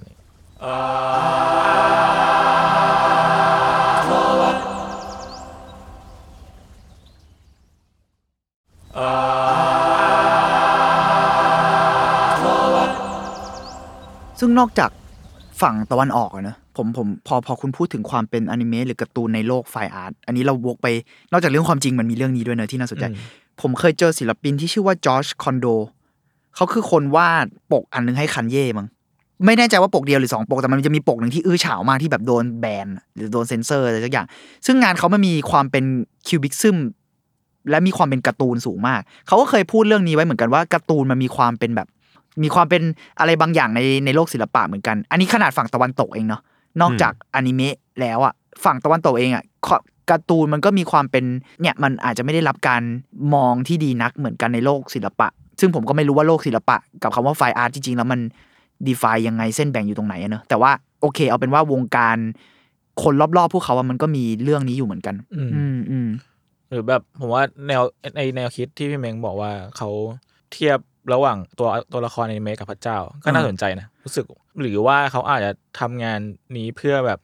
[8.97, 14.91] ซึ่งนอกจาก
[15.63, 20.87] ฝั่งตะวันออกอะนะผมผมพอพอคุณพูดถึงความเป็นอนิเมะหรือการ์ตูนในโลก fine art อันนี้เราวกไป
[21.33, 23.19] นอกจากเรื่องความจริงมันมีเรื่องนี้ด้วยเนอะที่น่าสนใจอืม
[23.61, 25.67] ผมเคยเจอศิลปินที่ชื่อว่า George Condo
[26.57, 28.87] เขาคือคนวาดปกอันนึงให้คันเย่มั้ง
[29.45, 34.27] ไม่แน่ใจว่าปกเดียวหรือสองปกแต่มันจะมีปกหนึ่งที่อื้อฉาวมากที่แบบโดนแบนหรือโดนเซนเซอร์อะไรสักอย่าง
[34.67, 35.85] ซึ่งงานเขามันมีความเป็น
[36.27, 36.77] cubism
[37.71, 41.89] และมีความเป็นการ์ตูนสูงมาก เขาก็เคยพูดเรื่องนี้ไว้เหมือนกันว่าการ์ตูนมันมีความเป็นแบบ
[42.43, 42.83] มีความเป็น
[43.21, 46.43] อะไรบางอย่างในในโลกศิลปะเหมือนกัน อันนี้ขนาดฝั่งตะวันตกเองเนาะ
[46.81, 49.77] นอกจากอนิเมะแล้วอะฝั่งตะวันตกเองอะขอ
[50.11, 51.25] การ์ตูนมันก็มีความเป็น
[51.61, 52.83] เนี่ยมันอาจจะไม่ได้รับการ
[53.35, 55.29] มองที่ดีนักเหมือนกันในโลกศิลปะ
[55.61, 58.21] ซึ่งผมก็ไม่รู้ว่าโลกศิลปะ กับคำว่า fine art จริงๆ แล้วมัน
[58.89, 62.17] define ยังไงเส้นแบ่งอยู่ตรงไหนอะเนอะแต่ว่าโอเค เอาเป็นว่าวงการ
[63.03, 66.09] คนรอบๆพวกเขาอะมันก็มีเรื่องนี้อยู่เหมือนกัน อืมอืมอืม
[66.71, 67.83] หรือแบบผมว่าแนว
[68.17, 69.89] ในแนวคิดที่พี่เมงบอกว่าเขา
[70.53, 70.79] เทียบ
[71.15, 74.25] ระหว่างตัวตัวละครในเมกับพระเจ้า ก็น่าอืมสนใจนะรู้สึก
[74.61, 76.21] หรือว่าเขาอาจจะทำงาน
[76.57, 77.19] นี้เพื่อแบบ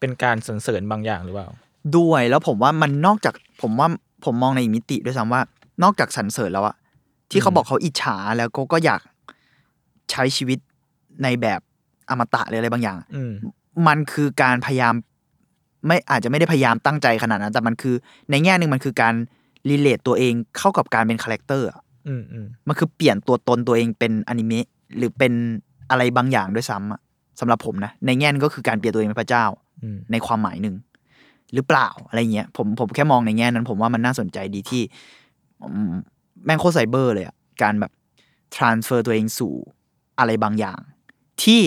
[0.00, 1.48] เป็นการสรรเสริญบางอย่างหรือเปล่า
[1.96, 3.88] ด้วยแล้วผมว่ามันนอกจากผมว่า
[4.24, 5.40] ผมมองในอีกมิติด้วยซ้ำว่า
[5.82, 6.76] นอกจากสรรเสริญแล้วอะ
[7.30, 9.00] ที่เขาอืมบอกเขาอิจฉาแล้วก็ก็อยาก
[10.10, 10.58] ใช้ชีวิต
[11.22, 11.60] ในแบบ
[12.10, 13.32] อมตะหรืออะไรบางอย่างอืม
[13.86, 14.94] มันคือการพยายาม
[15.86, 17.94] ไม่อาจจะไม่ได้พยายามตั้งใจขนาดนั้น แต่มันคือ
[18.30, 19.14] ในแง่หนึ่งมันคือการ
[19.70, 24.66] relate ตัวเองเข้ากับการเป็น character อะอืมอืมมันคือเปลี่ยนตัวตนตัวเองเป็นอนิเมะ
[24.96, 25.32] หรือเป็น
[25.90, 27.00] อะไรบางอย่างด้วยซ้ำอะ
[27.40, 29.44] สำหรับผมนะ ในแง่นึงก็คือการเปลี่ยนตัวเองเป็นพระเจ้า
[29.82, 30.74] อืมในความหมายหนึ่ง
[31.54, 34.82] หรือเปล่าอะไรเงี้ยผมผมแค่มองในแง่นั้น ผมว่ามันน่าสนใจดีที่
[35.62, 35.92] อืม
[36.44, 37.92] แม่งโคตรไซเบอร์เลยอะการแบบ
[38.56, 39.54] transfer ตัวเองสู่
[40.18, 40.80] อะไรบางอย่าง
[41.42, 41.62] ที่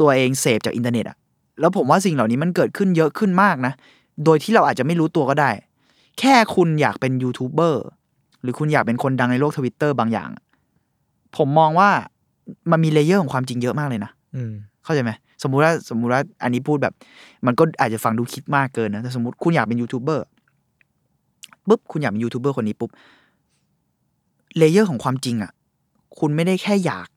[0.00, 1.18] ตัวเองเสพจากอินเทอร์เน็ตอะ
[1.60, 3.72] แล้วผมว่าสิ่งเหล่านี้มันเกิดขึ้นเยอะขึ้นมากนะ
[4.24, 5.50] โดยที่เราอาจจะไม่รู้ตัวก็ได้
[6.18, 7.84] แค่คุณอยากเป็นยูทูบเบอร์
[8.42, 10.28] หรือคุณอยากเป็นคนดังในโลกทวิตเตอร์บางอย่าง
[11.36, 11.90] ผมมองว่า
[12.70, 14.52] มันมี layer ของความจริงเยอะมากเลยนะอืม
[14.84, 16.94] เข้าใจไหมสมมุติว่าสมมุติว่าอันนี้พูดแบบ
[17.46, 20.24] มันก็อาจจะฟังดูคิดมากเกินนะแต่สมมติคุณอยากเป็นยูทูบเบอร์
[21.68, 22.90] ปุ๊บคุณอยากเป็นยูทูบเบอร์คนนี้ปุ๊บ
[24.56, 25.52] layer ของความจริงอะ
[26.18, 27.08] คุณไม่ได้แค่อยาก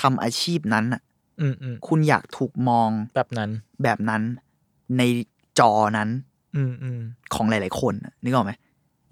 [0.00, 1.00] ทำอาชีพนั้นอะ
[1.40, 3.50] อืมอืมคุณอยากถูกมองแบบนั้น
[3.82, 4.22] แบบนั้น
[4.98, 5.02] ใน
[5.58, 6.08] จอนั้น
[6.56, 7.00] อืมอืม
[7.34, 8.52] ของหลาย ๆ คนน่ะนึกออกไหม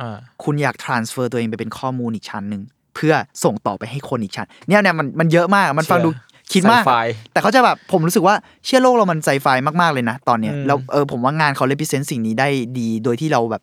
[0.01, 2.63] อ่าคุณอยาก transfer ตัวเองไปเป็นข้อมูลอีกชั้นหนึ่ง
[2.95, 6.11] เพื่อส่งต่อไปให้คนอีกชั้น เนี่ยเนี่ยมันมันเยอะมากมันฟังดู
[6.53, 6.95] คิดมากไซไฟ
[7.33, 8.35] แต่เขาจะแบบผมรู้สึกว่า
[8.65, 9.47] เชื่อโลกเรามันไซไฟ
[9.81, 13.63] มาก ๆ เลยนะตอนเนี้ยอืมแล้วเออผมว่างานเขา represent สิ่งนี้ได้ดีโดยที่เราแบบ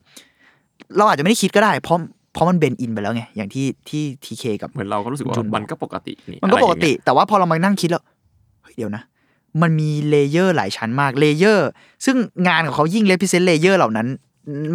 [0.97, 1.97] เราอาจจะไม่ได้คิดก็ได้ เพราะ
[2.33, 8.03] เพราะมัน blend in ไปแล้วไงอย่างที่ที่ทีเคกับเหมือนเราก็รู้สึกว่าจูนบอกมันก็ปกตินี่มันก็อะไรปอกย่างติเงี้ยแต่ว่าพอเรามานั่งคิดแล้ว
[8.71, 9.03] เฮ้ยเดี๋ยวนะ
[9.61, 11.67] มันมี layer หลายชั้นมาก layer
[12.05, 14.07] ซึ่งงานของเขายิ่ง represent layer เหล่านั้น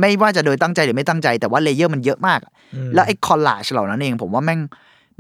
[0.01, 4.61] ไม่ว่าจะโดยตั้งใจหรือไม่ตั้งใจแต่ว่า layer มันเยอะมากอะอืมแล้วไอ้ collage เหล่านั้นเอง ผมว่าแม่ง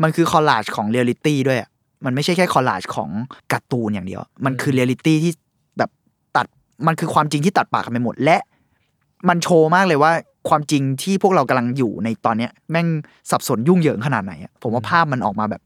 [0.02, 1.68] มันคือ collage ของเรียลลิตี้ด้วยอะ
[2.04, 3.10] มันไม่ใช่แค่ collage ของ
[3.52, 5.32] การ์ตูนอย่างเดียว มันคือเรียลลิตี้ที่
[5.78, 5.90] แบบ
[6.36, 6.46] ตัด
[6.86, 8.38] มันคือความจริงที่ตัดแปะกันไปหมด และ
[9.28, 10.12] มันโชว์มากเลยว่า
[10.48, 12.86] ความจริงที่พวกเรากำลังอยู่ในตอนเนี้ย แม่ง
[13.30, 15.62] สับสนยุ่งเหยิงขนาดไหนอะผมว่าภาพมันออกมาแบบ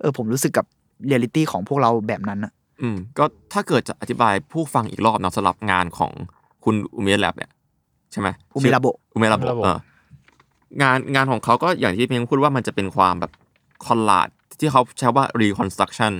[0.00, 0.66] เออผมรู้สึกกับ
[1.06, 2.52] เรียลลิตี้ของพวกเราแบบนั้นอะ
[2.82, 6.12] อืมก็ถ้าเกิดจะอธิบายผู้ฟังอีกรอบเนาะสำหรับงานของ
[6.64, 7.50] คุณ Umelab เนี่ย
[8.12, 9.78] ใช่ไหม Umelabo Umelabo Umelabo เออ
[10.82, 13.32] งานงานของเขาก็อย่างที่เพียงพูดว่ามันจะเป็นความแบบ
[13.84, 14.28] collage
[14.60, 16.12] ที่เขาใช้ว่า reconstruction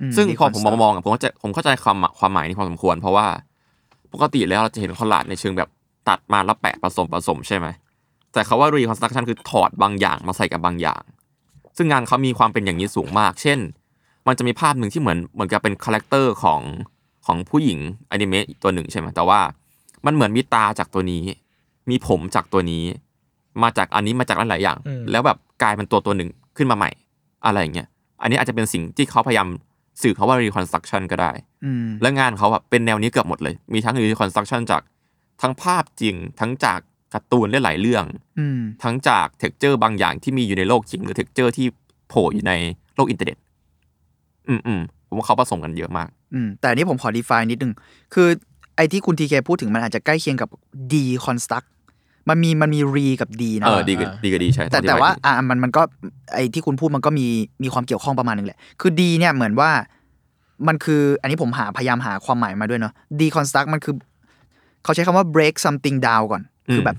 [0.00, 3.26] อืซึ่งพอผมมอง Reconstruct มองอะผมก็จะผมเข้าใจความความหมายนี้พอสมควร เพราะว่า
[4.12, 5.68] ปกติแล้วเราจะเห็น collage ในเชิงแบบ
[6.08, 7.66] ตัดมาแล้วแปะผสมผสมใช่ไหม
[8.32, 11.02] แต่เขาว่า reconstruction คือถอดบางอย่างมาใส่กับบางอย่าง
[11.76, 13.58] ซึ่งงานเขามีความเป็นอย่างนี้สูงมาก เช่น
[14.26, 16.60] มันจะมีภาพหนึ่งที่เหมือนเหมือนกับเป็น character ของ
[17.26, 17.78] ของผู้หญิง
[18.10, 19.40] อนิเมะตัวหนึ่งใช่ไหมแต่ว่า
[20.06, 21.22] มันเหมือนมีตาจากตัวนี้
[21.90, 22.84] มีผมจากตัวนี้
[23.62, 26.90] มาจากอันนี้มาจากหลายๆอย่างอืมแล้วแบบกลายเป็นตัวตัวหนึ่งขึ้นมาใหม่
[27.44, 27.88] อะไรอย่างเงี้ย
[28.22, 29.48] อันนี้อาจจะเป็นสิ่งที่เขาพยายาม
[30.02, 31.32] สื่อเขาว่า reconstruction ก็ได้
[31.64, 34.82] อืมและงานเขาอะเป็นแนวนี้เกือบหมดเลย มีทั้ง reconstruction จาก
[35.42, 36.80] ทั้งภาพจริง ทั้งจาก
[37.14, 38.04] การ์ตูนหลายๆเรื่อง
[38.38, 41.66] อืมทั้งจาก texture บางอย่างที่มีอยู่ในโลกจริงหรือเท็กเจอร์ที่
[42.08, 42.52] โผล่อยู่ใน
[42.96, 43.36] โลกอินเทอร์เน็ต
[44.48, 47.72] อืมอืมผมว่าเขาผสมกันเยอะมาก อืมแต่อันนี้ผมขอ define นิดนึง
[48.14, 48.28] คือ
[48.76, 50.48] ไอ้ที่คุณทีเคพูดถึงมันอาจจะใกล้เคียงกับ
[50.92, 51.66] deconstruct
[52.28, 55.82] มันมีมันมี re กับ d นะ เออดีก็ดีก็ดีใช่แต่องอธิแต่บยว่าดีอะมันมันก็
[56.34, 57.26] ไอ้ที่คุณพูดมันก็มี
[57.62, 59.70] มีความเกี่ยวข้องประมาณหนึงแหละ คือ D เนี่ยเหมือนว่า
[60.68, 63.94] มันคืออันนี้ผมหาพยายามหาความหมายมาด้วยเนาะ deconstruct มันคือ
[64.84, 66.96] เขาใช้คำว่า break something down ก่อน คือแบบ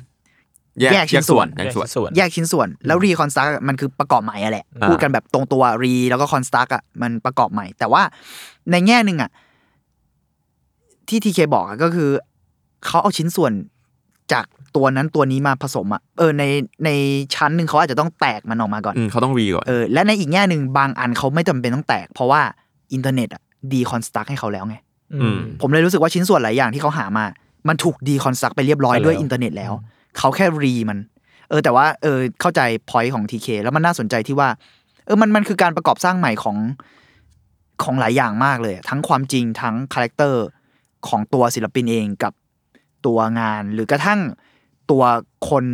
[0.81, 8.03] แยกแยกชิ้แยนกส่ส่ววนนแยกส่วนส่วน แยกชิ้นส่วน แล้ว reconstruct อะมันคือประกอบใหม่อะแหละอ่าพูดกันแบบตรงตัว re แล้วก็ construct อะมันประกอบใหม่ แต่ว่า
[8.71, 9.31] ในแง่หนึ่งอะ
[11.07, 12.09] ที่ทีเคบอกอะก็คือ
[12.85, 13.51] เขาเอาชิ้นส่วน
[14.33, 16.43] จากตัวนั้นตัวนี้มาผสมอะเออใน
[16.85, 16.89] ใน
[17.35, 22.41] ชั้นหนึ่งเขาอาจจะต้องแตกมันออกมาก่อนอืมเขาต้องรีก่อนเออและในอีกแง่หนึ่งบางอันเขาไม่จำเป็นต้องแตก เพราะว่า
[22.93, 23.41] อินเทอร์เน็ตอะ
[23.73, 24.75] deconstruct ให้เขาแล้วไง
[25.13, 27.25] อืมผมเลยรู้สึกว่าชิ้นส่วนหลายอย่างที่เขาหามา
[27.67, 29.73] มันถูก deconstruct ไปเรียบร้อยไปแล้วด้วยอินเทอร์เน็ตแล้ว
[30.17, 30.99] เขาแค่ re มัน
[31.49, 34.49] เออ แต่ว่าเออเข้าใจ point ของทีเคแล้วมันน่าสนใจที่ว่า
[35.05, 36.57] เออมันมันคือการประกอบสร้างใหม่ของ
[37.83, 40.45] ของหลายอย่างมากเลย ทั้งความจริงทั้ง character
[41.07, 42.33] ของตัวศิลปินเองกับ
[43.05, 44.19] ตัวงาน หรือกระทั่ง
[44.91, 45.03] ตัว
[45.49, 45.65] คน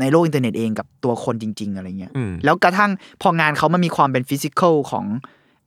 [0.00, 2.90] ในโลกอินเทอร์เน็ตเองกับตัวคนจริง ๆ อะไรเงี้ยอืมแล้วกระทั่ง
[3.22, 5.04] พองานเขามันมีความเป็น physical ของ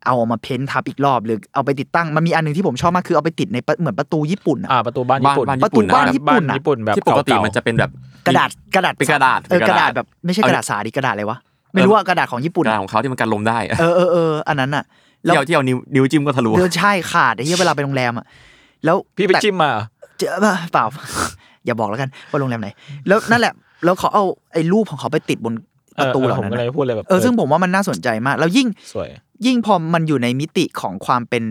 [0.05, 7.91] เอามา paint ทับอีกรอบหรือเอาไปติดตั้งมันมีอันหนึงที่ผมชอบมากคือเอาไปติดในประเหมือนประตูญี่ปุ่นอะอ่าประตูบ้านญี่ปุ่นบ้านประตูบ้านญี่ปุ่นบ้านอะญี่ปุ่นแบบที่ปกติเาๆมันจะเป็นแบบ
[8.27, 11.38] กระดาษกระดาษเป็นกระดาษเออกเป็นระกระดาดาษษแบบไม่ใช่กระดาษสาดิกระดาษอะไรวะ
[11.73, 14.83] ไม่รู้ว่ากระดาษของญี่ปุ่นกระดาษอะของเขาที่มันกันลมได้อะเออเออเอออันนั้นอะ
[15.25, 18.25] แล้วที่เอาที่เอานิ้วนิ้วจิ้มก็ทะลุเดินใช่ขาดไอ้ที่เวลาไปโรงแรมอะ
[18.85, 19.83] แล้วพี่ไปแต่จิ้มมาเหรอ
[20.19, 20.85] เจอป่ะเปล่า
[21.65, 22.69] อย่าบอกแล้วกันว่าโรงแรมไหน
[23.07, 25.53] แล้วนั่นแหละแล้วเขาเอาไอ้รูปของเขาไปติดบน
[25.99, 29.05] ประตูเหล่าผมนั้นก็เลยอะพูดเลยแบบเออซึ่งผมว่ามันน่าสนใจมาก แล้วยิ่งสว
[29.43, 31.43] ยยิ่งพอมันอยู่ในมิติของความเป็น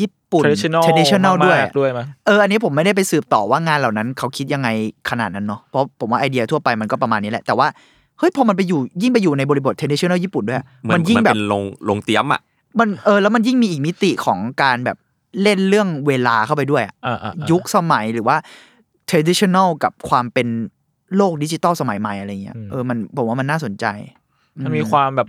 [0.00, 4.68] ญี่ปุ่น traditional traditional ด้วยมากๆด้วยมั้ยเอออันนี้ผมไม่ได้ไปสืบต่อว่างานเหล่านั้น เขาคิดยังไง
[5.10, 7.68] ขนาดนั้นเนาะเพราะผมว่าไอเดียทั่วไปมันก็ประมาณนี้แหละแต่ว่า
[8.18, 12.40] เฮ้ยพอมันไปอยู่ยิ่งไปอยู่ในบริบท traditional ญี่ปุ่นด้วยเหมือนมันยิ่งเหมือนแบบเป็นลงลงเตรียมอะ
[12.78, 14.96] มันเออแล้วมันยิ่งมีอีกมิติของการแบบ
[15.42, 18.36] เล่นเรื่องเวลาเข้าไปด้วยอะอ่าอ่าอ่ายุคสมัยหรือว่า
[19.10, 20.48] traditional กับความเป็น
[21.16, 23.86] โลกดิจิตอลสมัยใหม่อะไรเงี้ยอืมเออมันผมว่ามันน่าสนใจ
[24.64, 25.28] มันมีความแบบ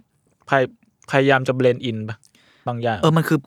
[1.10, 2.18] พยพยายามจะเบลนอินปะ
[2.68, 3.40] บางอย่าง เออมันคือ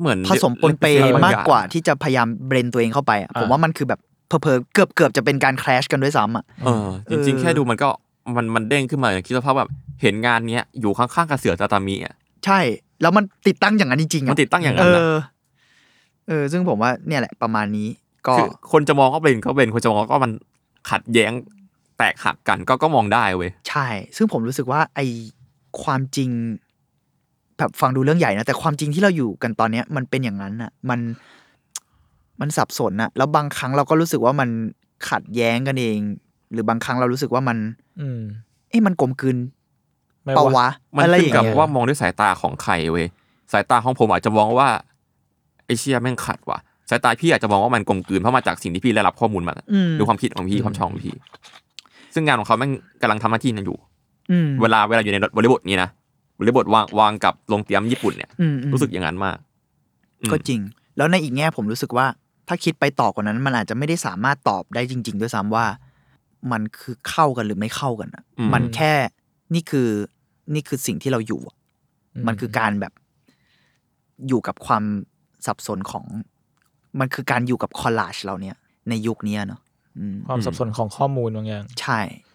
[0.00, 7.88] เหมือนผสมปนเปรียมากกว่าที่จะพยายามเบรนตัวเองเข้าไปอะอ่าผมว่ามันคือแบบเพอๆเกือบเกือบจะเป็นการแคลชกันด้วยซ้ำอะเออจริงเออๆแค่ดูมันก็
[8.36, 9.70] มันมันเด้งขึ้นมาอย่างคิดสภาพแบบ
[10.02, 12.60] เห็นงานเนี้ยอยู่ข้างๆกับเสือตาตามีอะใช่
[13.02, 15.16] แล้วมันติดตั้งอย่างนั้นจริงๆอะมันติดตั้งอย่างเอนั้นนะอ
[16.28, 17.88] เออ ซึ่งผมว่าเนี่ยแหละประมาณนี้
[18.26, 20.32] ก็คือคนจะมองก็เป็นก็เป็นคนจะมองก็มัน
[20.90, 21.32] ขัดแย้ง
[21.98, 23.86] แตกหักกันก็ก็มองได้เว้ยใช่
[24.16, 25.00] ซึ่งผมรู้สึกว่าไอ
[25.82, 26.30] ความจริง
[27.58, 31.00] แบบฟังดูเรื่องใหญ่นะแต่ความจริงที่เราอยู่กันตอนเนี้ยมันเป็นอย่างนั้นอะมัน
[32.40, 34.48] มันสับสนอะแล้วบางครั้งเราก็รู้สึกว่ามัน
[35.08, 35.98] ขัดแย้งกันเอง
[36.52, 37.56] หรือบางครั้งเรารู้สึกว่ามัน
[38.00, 38.20] อืม
[38.70, 39.36] เอ๊ะมันกลมกลืน
[40.24, 43.06] ไม่เปล่าว่าวะมันอะไรอขึ้นย่างกับเงี้ยว่ามองด้วยสายตาของใครเว้ย
[43.52, 44.68] สายตาของผมอาจจะมองว่า
[45.66, 46.58] ไอเชียแม่งขัดว่ะ
[46.90, 51.14] สายตาพี่อาจจะมองว่ามันกลมกลืนเพราะมาจากสิ่งที่พี่ได้รับข้อมูลมาอืมดูความคิดของพี่ความชอบของพี่
[52.14, 52.72] ซึ่งงานของเขาแม่ง
[53.02, 53.78] กำลังทำหน้าที่นั้นอยู่
[54.30, 55.90] อืมเวลาเวลาอยู่ในบริบทนี้นะ
[56.38, 59.38] บริบทวางวางกับโรงเตรียมญี่ปุ่นเนี่ยอืมอืมรู้สึกอย่างนั้นมาก
[60.20, 60.60] อืมก็จริง
[60.96, 62.06] แล้วในอีกแง่ผมรู้สึกว่า
[62.48, 65.66] ถ้าคิดไปต่อกว่านั้น มันอาจจะไม่ได้สามารถตอบได้จริง ๆ ด้วยซ้ำว่า
[66.52, 68.92] มันคือเข้ากันหรือไม่เข้ากันอะอืมมันแค่
[69.54, 69.88] นี่คือ
[70.54, 71.56] นี่คือสิ่งที่เราอยู่อะ
[72.26, 72.92] มันคือการแบบ
[74.28, 74.84] อยู่กับความ
[75.46, 76.04] สับสนของ
[77.00, 78.56] มันคือการอยู่กับคอลลาจเราเนี่ย
[78.88, 79.60] ในยุคเนี้ยเนาะ
[79.98, 82.31] อืมความสับสนของข้อมูลบางอย่าง ใช่อืม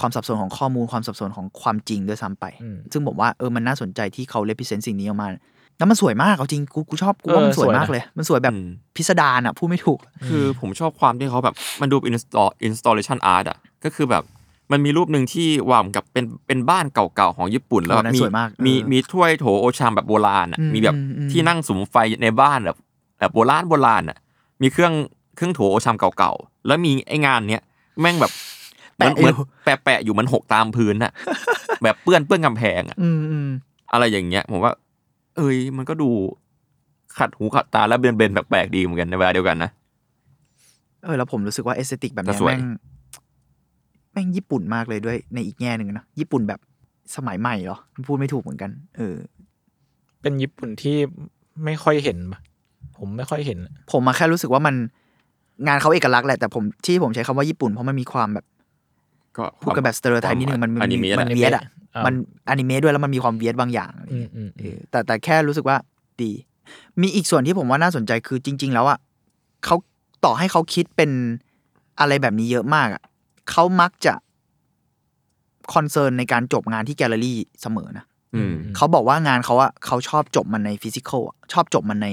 [0.00, 5.28] ความสับสนของข้อมูลความสับสนของความจริงด้วยซ้ำไปอืมซึ่งผมว่าเออมันน่าสนใจที่เขาเลพิเซนต์สิ่งนี้ออกมา
[5.78, 14.24] แล้วมันสวยมากเอาจริงกูกูชอบกูว่ามันเออสวยสวยนะมากเลย มันสวยแบบอืมพิสดารอะพูดไม่ถูก คือผมชอบความที่เขาแบบมันดูเป็น install installation art อะก็คือแบบ
[14.72, 22.76] มันมีรูปหนึ่งที่วางกับเป็นเป็นบ้านเก่าๆของญี่ปุ่นแล้วโอ้นั่นมีสวยมากมีเออมีถ้วยโถโอชามแบบโบราณอะอืมมีแบบอืมอืมที่นั่งสุมไฟในบ้านแบบ
[23.18, 24.18] แบบโบราณโบราณอะ
[24.62, 24.92] มีเครื่อง
[25.36, 27.62] เครื่องโถโอชามเก่าๆแล้วมีไอ้งานเนี้ย
[28.00, 28.45] แม่งแบบเหมือน
[28.98, 31.12] แปะอยู่เหมือนแปะแปะอยู่มันหกตามพื้นอะ
[31.82, 33.48] แบบเปื้อนเปื้อนกำแพงอะอืมอืม
[33.92, 34.72] อะไรอย่างเงี้ย ผมว่า
[35.36, 36.10] เอ้ย มันก็ดู
[37.18, 39.70] ขัดหูขัดตาแล้วเบนเบนๆแปลกๆดีเหมือนกันในเวลาเดียวกันนะ
[41.04, 42.62] เออแล้วผมรู้สึกว่าเอสเตติกแบบเนี้ยแต่สวยแม่ง
[44.12, 46.60] แม่งญี่ปุ่นมากเลยด้วยในอีกแง่หนึ่งนะญี่ปุ่นแบบ
[47.16, 49.16] สมัยใหม่เหรอพูดไม่ถูกเหมือนกัน เออ
[50.22, 50.96] เป็นญี่ปุ่นที่
[51.64, 52.40] ไม่ค่อยเห็นปะ
[52.98, 53.58] ผมไม่ค่อยเห็น
[53.92, 54.74] ผมมาแค่รู้สึกว่ามัน
[55.66, 58.44] งานเขาเอกลักษณ์แหละแต่ผมที่ผมใช้คำว่าญี่ปุ่นเพราะมันมีความแบบ
[59.38, 61.62] ก็พูดกันแบบ stereotype นิดนึงมันอนิเมะมันแหละ weird อะ
[61.94, 62.14] อ่ามัมัน
[62.50, 65.76] อนิเมะด้วยแล้วมันมีความ weird บางอย่างอะไรอืมเงี้ยอืมเออแต่แต่แค่รู้สึกว่า
[66.22, 66.32] ดี
[67.02, 68.98] มีอีกส่วนที่ผมว่าน่าสนใจคือจริง ๆ แล้วอะ
[69.64, 69.76] เขา
[70.24, 71.10] ต่อให้เขาคิดเป็น
[72.00, 73.02] อะไรแบบนี้เยอะมากอะ
[73.50, 74.14] เขามักจะ
[75.74, 81.22] concern ในการจบงานที่แกลเลอรี่เสมอนะอืมเขาบอกว่างานเขาอะเขาชอบจบมันใน physical
[81.52, 82.08] ชอบจบมันใน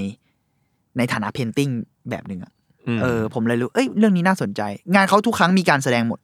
[0.96, 1.68] ในฐานะ painting
[2.10, 2.52] แบบหนึ่งอะ
[2.96, 4.62] มเออ ผมเลยรู้ เอ้ย เรื่องนี้น่าสนใจ
[4.94, 6.20] งานเขาทุกครั้งมีการแสดงหมด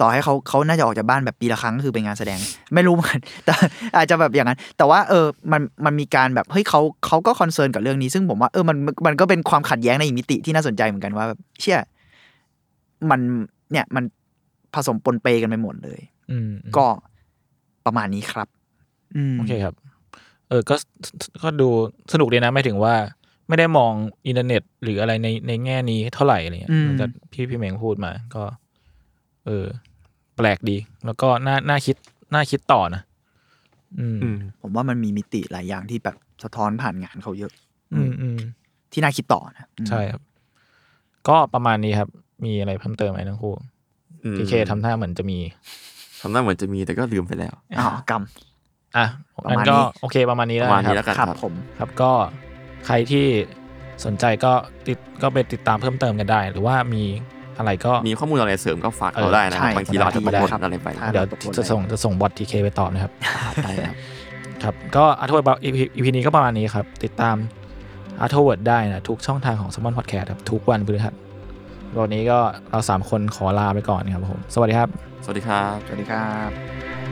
[0.00, 2.38] ต่อให้เขาเขาน่าจะออกจากบ้านแบบปีละครั้งก็คือเป็นงานแสดง
[2.74, 3.52] ไม่รู้เหมือนกันแต่
[3.96, 8.76] อาจจะแบบอย่างนั้น แต่ว่าเออมันมันมีการแบบเฮ้ยเขาเขาก็คอนเซิร์นกับเรื่องนี้ ซึ่งผมว่าเออมัน
[9.06, 11.80] มันก็เป็นความขัดแย้งในอีกมิติที่น่าสนใจเหมือนกันว่าแบบเชี่ย
[13.10, 13.20] มัน
[13.72, 14.04] เนี่ยมัน
[14.74, 16.86] ผสมปนเปกันไปหมดเลย อืมก็
[17.86, 18.48] ประมาณนี้ครับ
[19.16, 19.74] อืมโอเคครับ
[20.48, 20.74] เออก็
[21.42, 21.68] ก็ดู
[22.12, 22.94] สนุกดีนะหมายถึงว่า
[23.48, 23.92] ไม่ได้มอง
[24.26, 28.42] อินเทอร์เน็ต หรืออะไรในในแง่นี้เท่าไหร่อะไรเงี้ยอืมเหมือนกับพี่พี่เมงพูดมา ก็
[29.46, 29.66] เออ
[30.36, 30.76] แปลกดี
[31.06, 31.96] แล้วก็น่าน่าคิด
[32.34, 33.02] น่าคิดต่อนะ
[33.98, 37.52] อืมอืม ผมว่ามันมีมิติหลายอย่างที่แบบสะท้อนผ่านงานเขาเยอะ
[37.92, 38.38] อืมอืม
[38.92, 40.22] ที่น่าคิดต่อนะอืมใช่ครับ
[41.28, 42.08] ก็ประมาณนี้ครับ
[42.44, 43.54] มีอะไรเพิ่มเติมไหมทั้งคู่
[44.24, 45.38] อืมพีเคทำท่าเหมือนจะมี
[46.20, 48.22] ทำหน้าเหมือนจะมีแต่ก็ลืมไปแล้วอ๋อกรรม
[48.96, 49.06] อะ
[49.44, 52.12] ประงั้มาณนก็นี้โอเคประมาณนี้ปแล้วระมาณนะคนี้รับแล้วกันครับครับผมครับก็
[52.86, 53.26] ใครที่
[54.04, 54.52] สนใจก็
[54.86, 57.04] ติดก็ไปติดตามเพิ่มเติมกันได้ หรือว่ามี
[57.58, 63.12] อะไรก็มีข้อมูลอะไรเสริมก็ฝากเออเราได้นะใช่บางทีเราอาจจะตกหล่นครับอะไรไปครับเดี๋ยวตกลงจะส่งจะส่งบอททีเคไปตอบนะครับ
[63.64, 63.94] ได้ครับ
[64.62, 67.36] ครับก็อาร์ทเวิร์ดอีพีนี้ก็ประมาณนี้ครับ ติดตาม
[68.20, 71.14] อาร์ทเวิร์ดได้นะทุกช่องทางของ s ม m อนพอดแคสต์ครับ ทุกวันพฤหัส
[72.02, 72.38] วันนี้ก็
[72.70, 74.88] เราสามคนขอลาไปก่อนครับผม สวัสดีครับ
[75.24, 77.05] สวัสดีครับ สวัสดีครับ